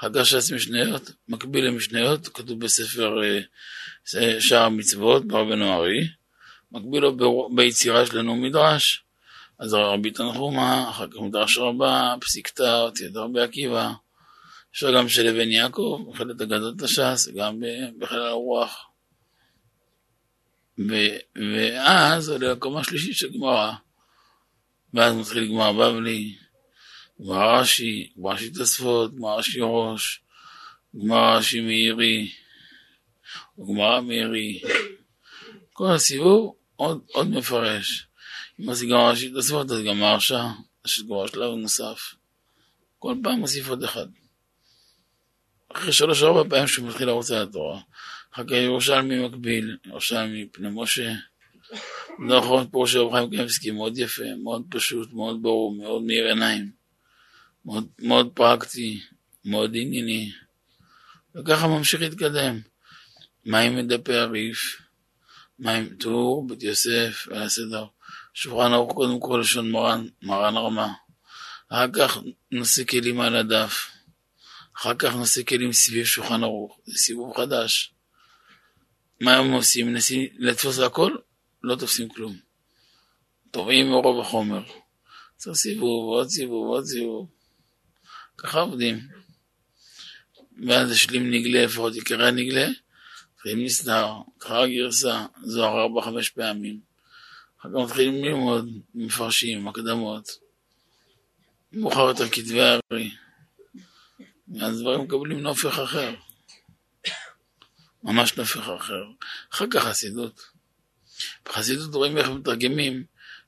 אחר 0.00 0.08
כך 0.14 0.26
ש"ס 0.26 0.52
משניות, 0.52 1.10
מקביל 1.28 1.64
למשניות, 1.64 2.28
כתוב 2.28 2.60
בספר 2.60 3.22
אה, 3.24 4.40
שער 4.40 4.62
המצוות, 4.62 5.26
ברבנו 5.26 5.72
ארי. 5.72 6.08
מקביל 6.72 7.02
לו 7.02 7.48
ביצירה 7.54 8.06
שלנו 8.06 8.36
מדרש. 8.36 9.04
אז 9.62 9.74
רבי 9.74 10.10
תנחומה, 10.10 10.90
אחר 10.90 11.06
כך 11.06 11.16
מדרש 11.20 11.58
רבה, 11.58 12.14
פסיקתא, 12.20 12.88
תיאטר 12.94 13.20
רבי 13.20 13.40
עקיבא. 13.40 13.92
אפשר 14.72 14.96
גם 14.96 15.08
של 15.08 15.28
אבן 15.28 15.50
יעקב, 15.50 16.04
בחלק 16.10 16.40
אגדות 16.40 16.82
הש"ס, 16.82 17.28
גם 17.36 17.62
בחיל 17.98 18.18
הרוח. 18.18 18.90
ואז 20.78 22.28
עולה 22.28 22.52
לקומה 22.52 22.80
השלישית 22.80 23.16
של 23.16 23.32
גמרא. 23.32 23.72
ואז 24.94 25.14
מתחיל 25.14 25.48
גמרא 25.48 25.72
בבלי, 25.72 26.36
גמרא 27.20 27.60
רש"י, 27.60 28.12
גמרא 28.18 28.34
רש"י 28.34 28.50
תוספות, 28.50 29.16
גמרא 29.16 29.34
רש"י 29.34 29.60
ראש, 29.62 30.20
גמרא 30.96 31.36
רש"י 31.38 31.60
מאירי, 31.60 32.32
גמרא 33.58 34.00
מאירי. 34.00 34.60
כל 35.72 35.90
הסיבוב 35.90 36.54
עוד, 36.76 37.00
עוד 37.12 37.30
מפרש. 37.30 38.06
גמרא 38.66 39.10
רש"י 39.10 39.30
תוספות, 39.30 39.70
אז 39.70 39.82
גם 39.82 40.02
יש 40.86 41.02
כבר 41.02 41.26
שלב 41.26 41.54
נוסף. 41.54 42.14
כל 42.98 43.14
פעם 43.22 43.40
מוסיף 43.40 43.68
עוד 43.68 43.84
אחד. 43.84 44.06
אחרי 45.72 45.92
שלוש 45.92 46.22
ארבע 46.22 46.50
פעמים 46.50 46.66
שהוא 46.66 46.88
מתחיל 46.88 47.06
לרוץ 47.06 47.30
על 47.30 47.42
התורה. 47.42 47.80
אחר 48.34 48.44
כך 48.44 48.52
ירושלמי 48.52 49.28
מקביל, 49.28 49.76
ירושלמי 49.86 50.48
פני 50.52 50.68
משה. 50.70 51.12
נכון, 52.28 52.70
פירוש 52.70 52.92
של 52.92 53.04
חיים 53.12 53.30
קמסקי, 53.30 53.70
מאוד 53.70 53.98
יפה, 53.98 54.34
מאוד 54.42 54.62
פשוט, 54.70 55.12
מאוד 55.12 55.42
ברור, 55.42 55.74
מאוד 55.74 56.02
מאיר 56.02 56.26
עיניים, 56.26 56.70
מאוד, 57.64 57.86
מאוד 57.98 58.30
פרקטי, 58.34 59.00
מאוד 59.44 59.70
ענייני, 59.74 60.32
וככה 61.34 61.66
ממשיך 61.66 62.00
להתקדם. 62.00 62.60
מים 63.46 63.76
מדפי 63.76 64.14
הריף, 64.14 64.81
מים 65.62 65.96
טור, 65.96 66.46
בית 66.46 66.62
יוסף, 66.62 67.28
על 67.30 67.42
הסדר, 67.42 67.86
שולחן 68.34 68.72
ערוך 68.72 68.92
קודם 68.94 69.20
כל 69.20 69.38
לשון 69.42 69.70
מרן, 69.70 70.06
מרן 70.22 70.56
רמה, 70.56 70.92
אחר 71.68 71.86
כך 71.92 72.18
נושא 72.50 72.84
כלים 72.84 73.20
על 73.20 73.36
הדף, 73.36 73.90
אחר 74.76 74.94
כך 74.94 75.14
נושא 75.14 75.42
כלים 75.42 75.72
סביב 75.72 76.04
שולחן 76.04 76.42
ערוך, 76.42 76.78
זה 76.84 76.98
סיבוב 76.98 77.36
חדש. 77.36 77.92
מה 79.20 79.36
הם 79.36 79.52
עושים? 79.52 79.86
מנסים 79.86 80.28
לתפוס 80.38 80.78
הכל? 80.78 81.16
לא 81.62 81.76
תופסים 81.76 82.08
כלום. 82.08 82.36
טובעים 83.50 83.90
מרוב 83.90 84.20
החומר. 84.20 84.62
צריך 85.36 85.56
סיבוב, 85.56 86.14
עוד 86.14 86.28
סיבוב, 86.28 86.66
עוד 86.66 86.84
סיבוב. 86.84 87.28
ככה 88.38 88.60
עובדים. 88.60 89.00
ואז 90.66 90.90
השלים 90.90 91.30
נגלה, 91.30 91.64
לפחות 91.64 91.94
עיקרי 91.94 92.28
הנגלה, 92.28 92.68
מתחילים 93.42 93.64
נסתר, 93.64 94.12
ככה 94.40 94.62
הגרסה, 94.62 95.26
זוהר 95.42 95.82
ארבע 95.82 96.02
חמש 96.02 96.28
פעמים. 96.30 96.80
אחר 97.60 97.68
כך 97.68 97.74
מתחילים 97.84 98.24
ללמוד, 98.24 98.68
מפרשים, 98.94 99.68
הקדמות. 99.68 100.30
מאוחר 101.72 102.00
יותר 102.00 102.28
כתבי 102.28 102.60
הארי. 102.60 103.10
ואז 104.48 104.80
דברים 104.80 105.00
מקבלים 105.00 105.40
נופך 105.40 105.78
אחר. 105.78 106.14
ממש 108.02 108.36
נופך 108.36 108.68
אחר. 108.68 109.04
אחר 109.52 109.64
כך 109.70 109.84
חסידות. 109.84 110.42
בחסידות 111.44 111.94
רואים 111.94 112.18
איך 112.18 112.28
מתרגמים 112.28 113.04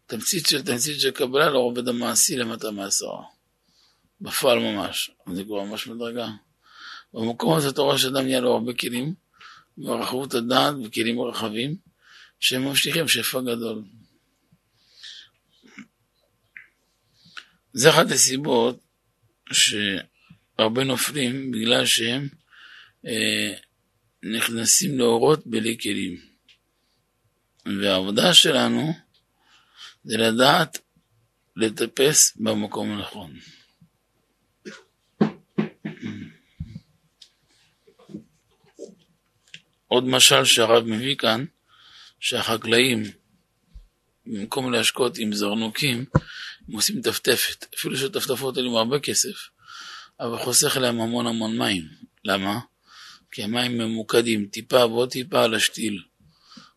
תמצית 0.07 0.47
של 0.47 0.63
תמצית 0.63 1.01
של 1.01 1.11
קבלה 1.11 1.51
לרובד 1.51 1.89
המעשי 1.89 2.37
למטה 2.37 2.71
מעשרה. 2.71 3.23
בפועל 4.21 4.59
ממש, 4.59 5.11
זה 5.33 5.45
כבר 5.45 5.63
ממש 5.63 5.87
מדרגה. 5.87 6.29
במקום 7.15 7.57
הזה 7.57 7.69
אתה 7.69 7.83
רואה 7.83 7.99
שאדם 7.99 8.25
נהיה 8.25 8.41
לו 8.41 8.53
הרבה 8.53 8.73
כלים, 8.75 9.24
ורחבות 9.79 10.35
הדעת 10.35 10.75
וכלים 10.85 11.21
רחבים, 11.21 11.77
שהם 12.41 12.69
מבטיחים 12.69 13.09
שפע 13.09 13.41
גדול. 13.41 13.83
זה 17.73 17.91
אחת 17.91 18.11
הסיבות 18.11 18.81
שהרבה 19.53 20.85
נופלים 20.85 21.51
בגלל 21.51 21.87
שהם 21.87 22.29
אה, 23.07 23.55
נכנסים 24.23 24.99
לאורות 24.99 25.47
בלי 25.47 25.79
כלים. 25.79 26.17
והעבודה 27.67 28.35
שלנו 28.35 28.93
זה 30.05 30.17
לדעת 30.17 30.79
לטפס 31.57 32.37
במקום 32.37 32.93
הנכון. 32.93 33.39
עוד 39.89 40.05
משל 40.05 40.45
שהרב 40.45 40.85
מביא 40.85 41.17
כאן, 41.17 41.45
שהחקלאים, 42.21 43.03
במקום 44.27 44.73
להשקות 44.73 45.19
עם 45.19 45.33
זרנוקים, 45.33 46.05
הם 46.69 46.75
עושים 46.75 47.03
טפטפת. 47.03 47.67
אפילו 47.75 47.97
שטפטפות 47.97 48.57
עולים 48.57 48.75
הרבה 48.75 48.99
כסף, 48.99 49.49
אבל 50.21 50.39
חוסך 50.39 50.77
להם 50.77 51.01
המון 51.01 51.27
המון 51.27 51.59
מים. 51.59 51.89
למה? 52.25 52.59
כי 53.31 53.43
המים 53.43 53.79
ממוקדים 53.79 54.47
טיפה 54.47 54.87
ועוד 54.87 55.11
טיפה 55.11 55.45
על 55.45 55.55
השתיל. 55.55 56.03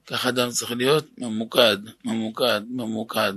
כך 0.06 0.26
אדם 0.26 0.50
צריך 0.50 0.72
להיות 0.72 1.06
ממוקד, 1.18 1.78
ממוקד, 2.06 2.62
ממוקד. 2.70 3.34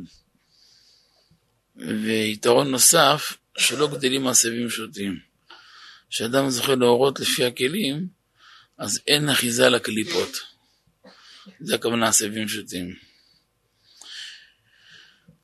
ויתרון 1.77 2.71
נוסף, 2.71 3.37
שלא 3.59 3.87
גדלים 3.87 4.25
מעשבים 4.25 4.71
שוטים. 4.71 5.19
כשאדם 6.11 6.51
זוכה 6.51 6.75
להורות 6.75 7.21
לפי 7.21 7.45
הכלים, 7.45 8.09
אז 8.81 9.01
אין 9.07 9.29
אחיזה 9.29 9.69
לקליפות. 9.69 10.37
זה 11.61 11.75
הכוונה 11.75 12.09
עשבים 12.09 12.49
שוטים. 12.49 12.95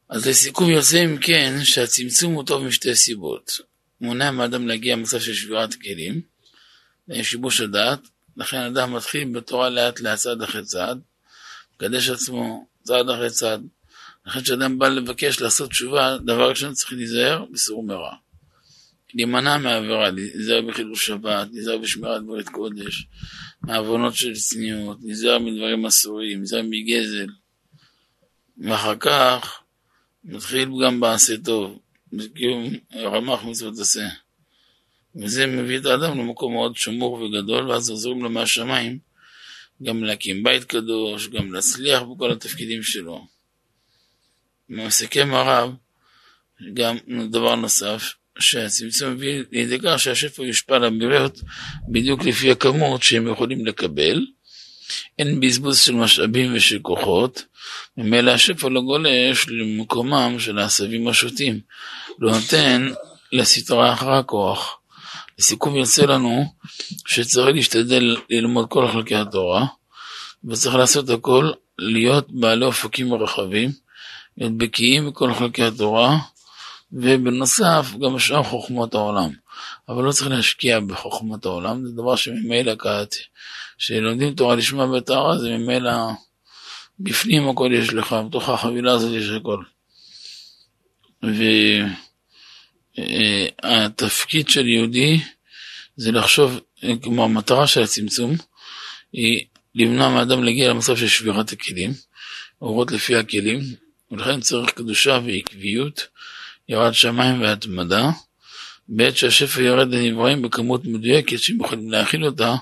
אז 0.09 0.27
לסיכום 0.27 0.71
יוצא 0.71 1.05
אם 1.05 1.19
כן 1.21 1.65
שהצמצום 1.65 2.33
הוא 2.35 2.45
טוב 2.47 2.65
משתי 2.65 2.95
סיבות. 2.95 3.61
מונע 4.01 4.31
מאדם 4.31 4.69
להגיע 4.69 4.97
למצב 4.97 5.21
של 5.21 5.35
שבירת 5.35 5.75
כלים, 5.75 6.21
שיבוש 7.23 7.61
הדעת, 7.61 8.01
לכן 8.37 8.57
אדם 8.57 8.97
מתחיל 8.97 9.29
בתורה 9.33 9.69
לאט 9.71 10.01
לאט 10.01 10.19
צעד 10.19 10.43
אחרי 10.43 10.65
צעד, 10.65 11.01
מקדש 11.75 12.09
עצמו 12.09 12.67
צעד 12.83 13.11
אחרי 13.11 13.31
צעד. 13.31 13.67
לכן 14.27 14.43
כשאדם 14.43 14.79
בא 14.79 14.89
לבקש 14.89 15.41
לעשות 15.41 15.71
תשובה, 15.71 16.19
דבר 16.19 16.51
ראשון 16.51 16.73
צריך 16.75 16.93
להיזהר 16.93 17.45
בסור 17.53 17.83
מרע. 17.87 18.15
להימנע 19.17 19.59
מעבירה, 19.59 20.11
להיזהר 20.11 20.63
בחילוש 20.63 21.07
שבת, 21.07 21.49
להיזהר 21.53 21.79
בשמירת 21.79 22.27
ברית 22.27 22.49
קודש, 22.49 23.07
מעוונות 23.63 24.15
של 24.15 24.35
צניעות, 24.35 24.99
להיזהר 25.03 25.39
מדברים 25.39 25.87
אסורים, 25.87 26.39
להיזהר 26.39 26.63
מגזל. 26.63 27.27
ואחר 28.59 28.97
כך 29.01 29.61
מתחיל 30.25 30.69
גם 30.85 31.01
בעשה 31.01 31.37
טוב, 31.45 31.79
בקיום 32.13 32.75
רמ"ח 32.95 33.45
מצוות 33.45 33.79
עשה. 33.79 34.09
וזה 35.17 35.47
מביא 35.47 35.79
את 35.79 35.87
האדם 35.87 36.19
למקום 36.19 36.53
מאוד 36.53 36.77
שמור 36.77 37.13
וגדול, 37.13 37.71
ואז 37.71 37.91
עוזרים 37.91 38.23
לו 38.23 38.31
מהשמיים 38.31 38.99
גם 39.83 40.05
להקים 40.05 40.43
בית 40.43 40.65
קדוש, 40.65 41.29
גם 41.29 41.53
להצליח 41.53 42.03
בכל 42.03 42.33
התפקידים 42.33 42.83
שלו. 42.83 43.27
מסכם 44.69 45.35
הרב, 45.35 45.75
גם 46.75 46.97
דבר 47.31 47.55
נוסף, 47.55 48.15
שהצמצום 48.39 49.13
מביא 49.13 49.43
לידי 49.53 49.79
כך 49.83 50.01
שהשפע 50.01 50.43
יושפע 50.43 50.79
לבריות 50.79 51.41
בדיוק 51.89 52.25
לפי 52.25 52.51
הכמות 52.51 53.03
שהם 53.03 53.29
יכולים 53.29 53.67
לקבל. 53.67 54.27
אין 55.19 55.41
בזבוז 55.41 55.79
של 55.79 55.95
משאבים 55.95 56.53
ושל 56.55 56.79
כוחות, 56.83 57.45
ממילא 57.97 58.31
השפע 58.31 58.69
לא 58.69 58.81
גולש 58.81 59.47
למקומם 59.49 60.37
של 60.39 60.59
העשבים 60.59 61.09
השוטים, 61.09 61.61
לא 62.19 62.33
נותן 62.33 62.89
לסטרה 63.33 63.93
אחר 63.93 64.13
הכוח. 64.13 64.79
לסיכום 65.39 65.77
יוצא 65.77 66.05
לנו 66.05 66.45
שצריך 67.07 67.55
להשתדל 67.55 68.17
ללמוד 68.31 68.67
כל 68.69 68.89
חלקי 68.93 69.15
התורה, 69.15 69.67
וצריך 70.45 70.75
לעשות 70.75 71.11
הכל, 71.11 71.51
להיות 71.79 72.27
בעלי 72.31 72.65
אופקים 72.65 73.15
רחבים, 73.15 73.71
להיות 74.39 74.57
בקיאים 74.57 75.11
בכל 75.11 75.35
חלקי 75.35 75.63
התורה, 75.63 76.19
ובנוסף 76.97 77.87
גם 78.03 78.19
שאר 78.19 78.43
חוכמות 78.43 78.95
העולם. 78.95 79.31
אבל 79.89 80.05
לא 80.05 80.13
צריך 80.13 80.31
להשקיע 80.31 80.81
בחוכמות 80.81 81.45
העולם, 81.45 81.87
זה 81.87 81.93
דבר 81.93 82.17
שממילא 82.17 82.75
קראתי. 82.75 83.19
כשלומדים 83.79 84.35
תורה 84.35 84.57
לשמה 84.57 84.87
בטהרה, 84.87 85.39
זה 85.39 85.51
ממילא 85.51 85.93
בפנים 87.01 87.49
הכל 87.49 87.71
יש 87.75 87.93
לך, 87.93 88.17
בתוך 88.29 88.49
החבילה 88.49 88.93
הזאת 88.93 89.13
יש 89.15 89.29
הכל. 89.31 89.63
והתפקיד 93.65 94.49
של 94.49 94.69
יהודי 94.69 95.21
זה 95.97 96.13
לחשוב, 96.13 96.61
כמו 97.03 97.25
המטרה 97.25 97.67
של 97.67 97.83
הצמצום, 97.83 98.37
היא 99.13 99.45
למנוע 99.75 100.09
מאדם 100.09 100.45
להגיע 100.45 100.69
למצב 100.71 100.97
של 100.97 101.09
שבירת 101.09 101.53
הכלים, 101.53 101.93
אורות 102.63 102.93
לפי 102.93 103.17
הכלים, 103.17 103.61
ולכן 104.11 104.41
צריך 104.41 104.71
קדושה 104.71 105.21
ועקביות, 105.27 106.07
ירד 106.69 106.95
שמיים 106.95 107.41
והתמדה, 107.41 108.11
בעת 108.89 109.17
שהשפע 109.17 109.63
ירד 109.63 109.89
לנבראים 109.95 110.43
בכמות 110.43 110.85
מדויקת 110.85 111.39
שהם 111.39 111.61
יכולים 111.61 111.91
להכיל 111.91 112.25
אותה, 112.25 112.55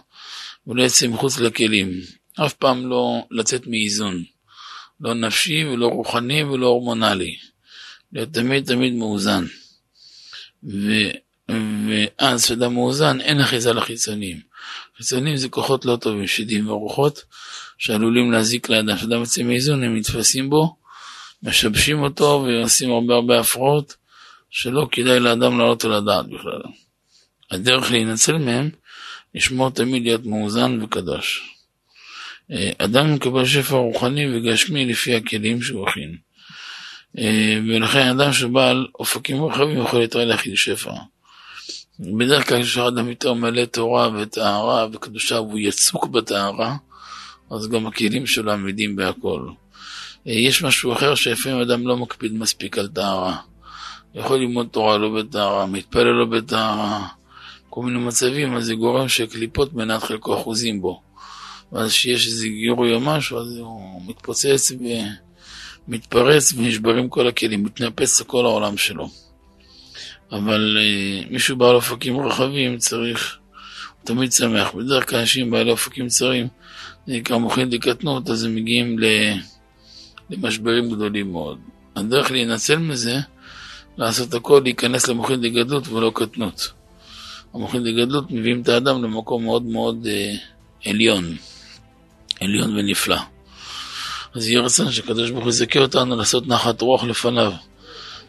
ולא 0.66 0.82
יצא 0.82 1.08
מחוץ 1.08 1.38
לכלים. 1.38 2.00
אף 2.46 2.52
פעם 2.52 2.86
לא 2.86 3.26
לצאת 3.30 3.66
מאיזון, 3.66 4.24
לא 5.00 5.14
נפשי 5.14 5.64
ולא 5.64 5.86
רוחני 5.86 6.44
ולא 6.44 6.66
הורמונלי, 6.66 7.36
להיות 8.12 8.32
תמיד 8.32 8.66
תמיד 8.66 8.92
מאוזן. 8.94 9.44
ו... 10.64 10.92
ואז 11.88 12.44
כשאדם 12.44 12.74
מאוזן 12.74 13.20
אין 13.20 13.40
אחיזה 13.40 13.72
לחיצוניים. 13.72 14.40
חיצוניים 14.96 15.36
זה 15.36 15.48
כוחות 15.48 15.84
לא 15.84 15.96
טובים, 15.96 16.26
שדים 16.26 16.70
ורוחות, 16.70 17.24
שעלולים 17.78 18.32
להזיק 18.32 18.68
לאדם. 18.68 18.96
כשאדם 18.96 19.20
יוצא 19.20 19.42
מאיזון 19.42 19.84
הם 19.84 19.96
נתפסים 19.96 20.50
בו, 20.50 20.76
משבשים 21.44 22.02
אותו 22.02 22.46
ועושים 22.46 22.90
הרבה 22.90 23.14
הרבה 23.14 23.40
הפרעות, 23.40 23.96
שלא 24.50 24.88
כדאי 24.92 25.20
לאדם 25.20 25.58
לעלות 25.58 25.84
על 25.84 25.92
הדעת 25.92 26.26
בכלל. 26.26 26.62
הדרך 27.50 27.90
להינצל 27.90 28.38
מהם, 28.38 28.70
לשמור 29.34 29.70
תמיד 29.70 30.02
להיות 30.02 30.26
מאוזן 30.26 30.82
וקדוש. 30.82 31.54
אה, 32.52 32.70
אדם 32.78 33.14
מקבל 33.14 33.44
שפע 33.44 33.76
רוחני 33.76 34.26
וגשמי 34.36 34.86
לפי 34.86 35.14
הכלים 35.14 35.62
שהוא 35.62 35.88
הכין. 35.88 36.16
אה, 37.18 37.58
ולכן 37.68 38.06
אדם 38.06 38.32
שבעל 38.32 38.86
אופקים 38.98 39.44
רחבים 39.44 39.82
יכול 39.82 40.00
להתראה 40.00 40.24
להכיל 40.24 40.56
שפע. 40.56 40.92
בדרך 42.00 42.48
כלל 42.48 42.62
כשאדם 42.62 43.08
יותר 43.08 43.34
מלא 43.34 43.64
תורה 43.64 44.08
וטהרה 44.14 44.86
וקדושה 44.92 45.40
והוא 45.40 45.58
יצוק 45.58 46.06
בטהרה, 46.06 46.76
אז 47.50 47.68
גם 47.68 47.86
הכלים 47.86 48.26
שלו 48.26 48.52
עמידים 48.52 48.96
בהכל. 48.96 49.48
אה, 50.28 50.32
יש 50.32 50.62
משהו 50.62 50.92
אחר 50.92 51.14
שלפעמים 51.14 51.60
אדם 51.60 51.86
לא 51.86 51.96
מקפיד 51.96 52.32
מספיק 52.32 52.78
על 52.78 52.88
טהרה. 52.88 53.36
יכול 54.14 54.38
ללמוד 54.38 54.66
תורה 54.70 54.98
לא 54.98 55.08
בטהרה, 55.22 55.66
מתפלל 55.66 56.12
לא 56.12 56.24
בטהרה, 56.24 57.06
כל 57.70 57.82
מיני 57.82 57.98
מצבים, 57.98 58.56
אז 58.56 58.64
זה 58.64 58.74
גורם 58.74 59.08
שקליפות 59.08 59.74
מנת 59.74 60.02
חלקו 60.02 60.40
אחוזים 60.40 60.80
בו. 60.80 61.02
ואז 61.72 61.90
כשיש 61.90 62.26
איזה 62.26 62.48
גירוי 62.48 62.94
או 62.94 63.00
משהו, 63.00 63.38
אז 63.38 63.58
הוא 63.58 64.02
מתפוצץ 64.06 64.72
ומתפרץ 65.88 66.52
ונשברים 66.52 67.08
כל 67.08 67.28
הכלים, 67.28 67.64
מתנפץ 67.64 68.20
לכל 68.20 68.44
העולם 68.44 68.76
שלו. 68.76 69.08
אבל 70.32 70.78
אה, 70.80 71.22
מישהו 71.30 71.56
בעל 71.56 71.74
אופקים 71.74 72.20
רחבים 72.20 72.78
צריך, 72.78 73.38
הוא 73.98 74.06
תמיד 74.06 74.32
שמח. 74.32 74.74
בדרך 74.74 75.10
כלל 75.10 75.18
אנשים 75.18 75.50
בעלי 75.50 75.70
אופקים 75.70 76.08
צרים, 76.08 76.48
זה 77.06 77.12
נקרא 77.12 77.36
מוחין 77.36 77.68
לקטנות, 77.70 78.30
אז 78.30 78.44
הם 78.44 78.54
מגיעים 78.54 78.96
למשברים 80.42 80.90
גדולים 80.90 81.32
מאוד. 81.32 81.58
הדרך 81.96 82.30
להינצל 82.30 82.76
מזה, 82.76 83.20
לעשות 83.96 84.34
הכל, 84.34 84.60
להיכנס 84.64 85.08
למוחין 85.08 85.40
לגדלות 85.40 85.88
ולא 85.88 86.12
קטנות. 86.14 86.72
המוחין 87.54 87.82
לגדלות 87.82 88.30
מביאים 88.30 88.62
את 88.62 88.68
האדם 88.68 89.02
למקום 89.04 89.44
מאוד 89.44 89.62
מאוד 89.62 90.06
אה, 90.06 90.34
עליון, 90.86 91.36
עליון 92.40 92.76
ונפלא. 92.76 93.18
אז 94.34 94.48
יהיה 94.48 94.60
רצון 94.60 94.92
שקדוש 94.92 95.30
ברוך 95.30 95.44
הוא 95.44 95.50
יזכה 95.50 95.80
אותנו 95.80 96.16
לעשות 96.16 96.48
נחת 96.48 96.80
רוח 96.80 97.04
לפניו. 97.04 97.52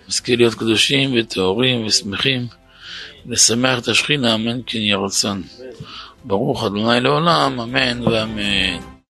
נזכה 0.08 0.36
להיות 0.36 0.54
קדושים 0.54 1.16
וטהורים 1.18 1.86
ושמחים, 1.86 2.48
לשמח 3.26 3.80
את 3.80 3.88
השכינה, 3.88 4.36
אמן 4.36 4.60
כן 4.66 4.78
יהיה 4.78 4.98
רצון. 4.98 5.44
ברוך 6.24 6.64
אדוני 6.64 7.00
לעולם, 7.00 7.60
אמן 7.60 8.08
ואמן. 8.08 8.95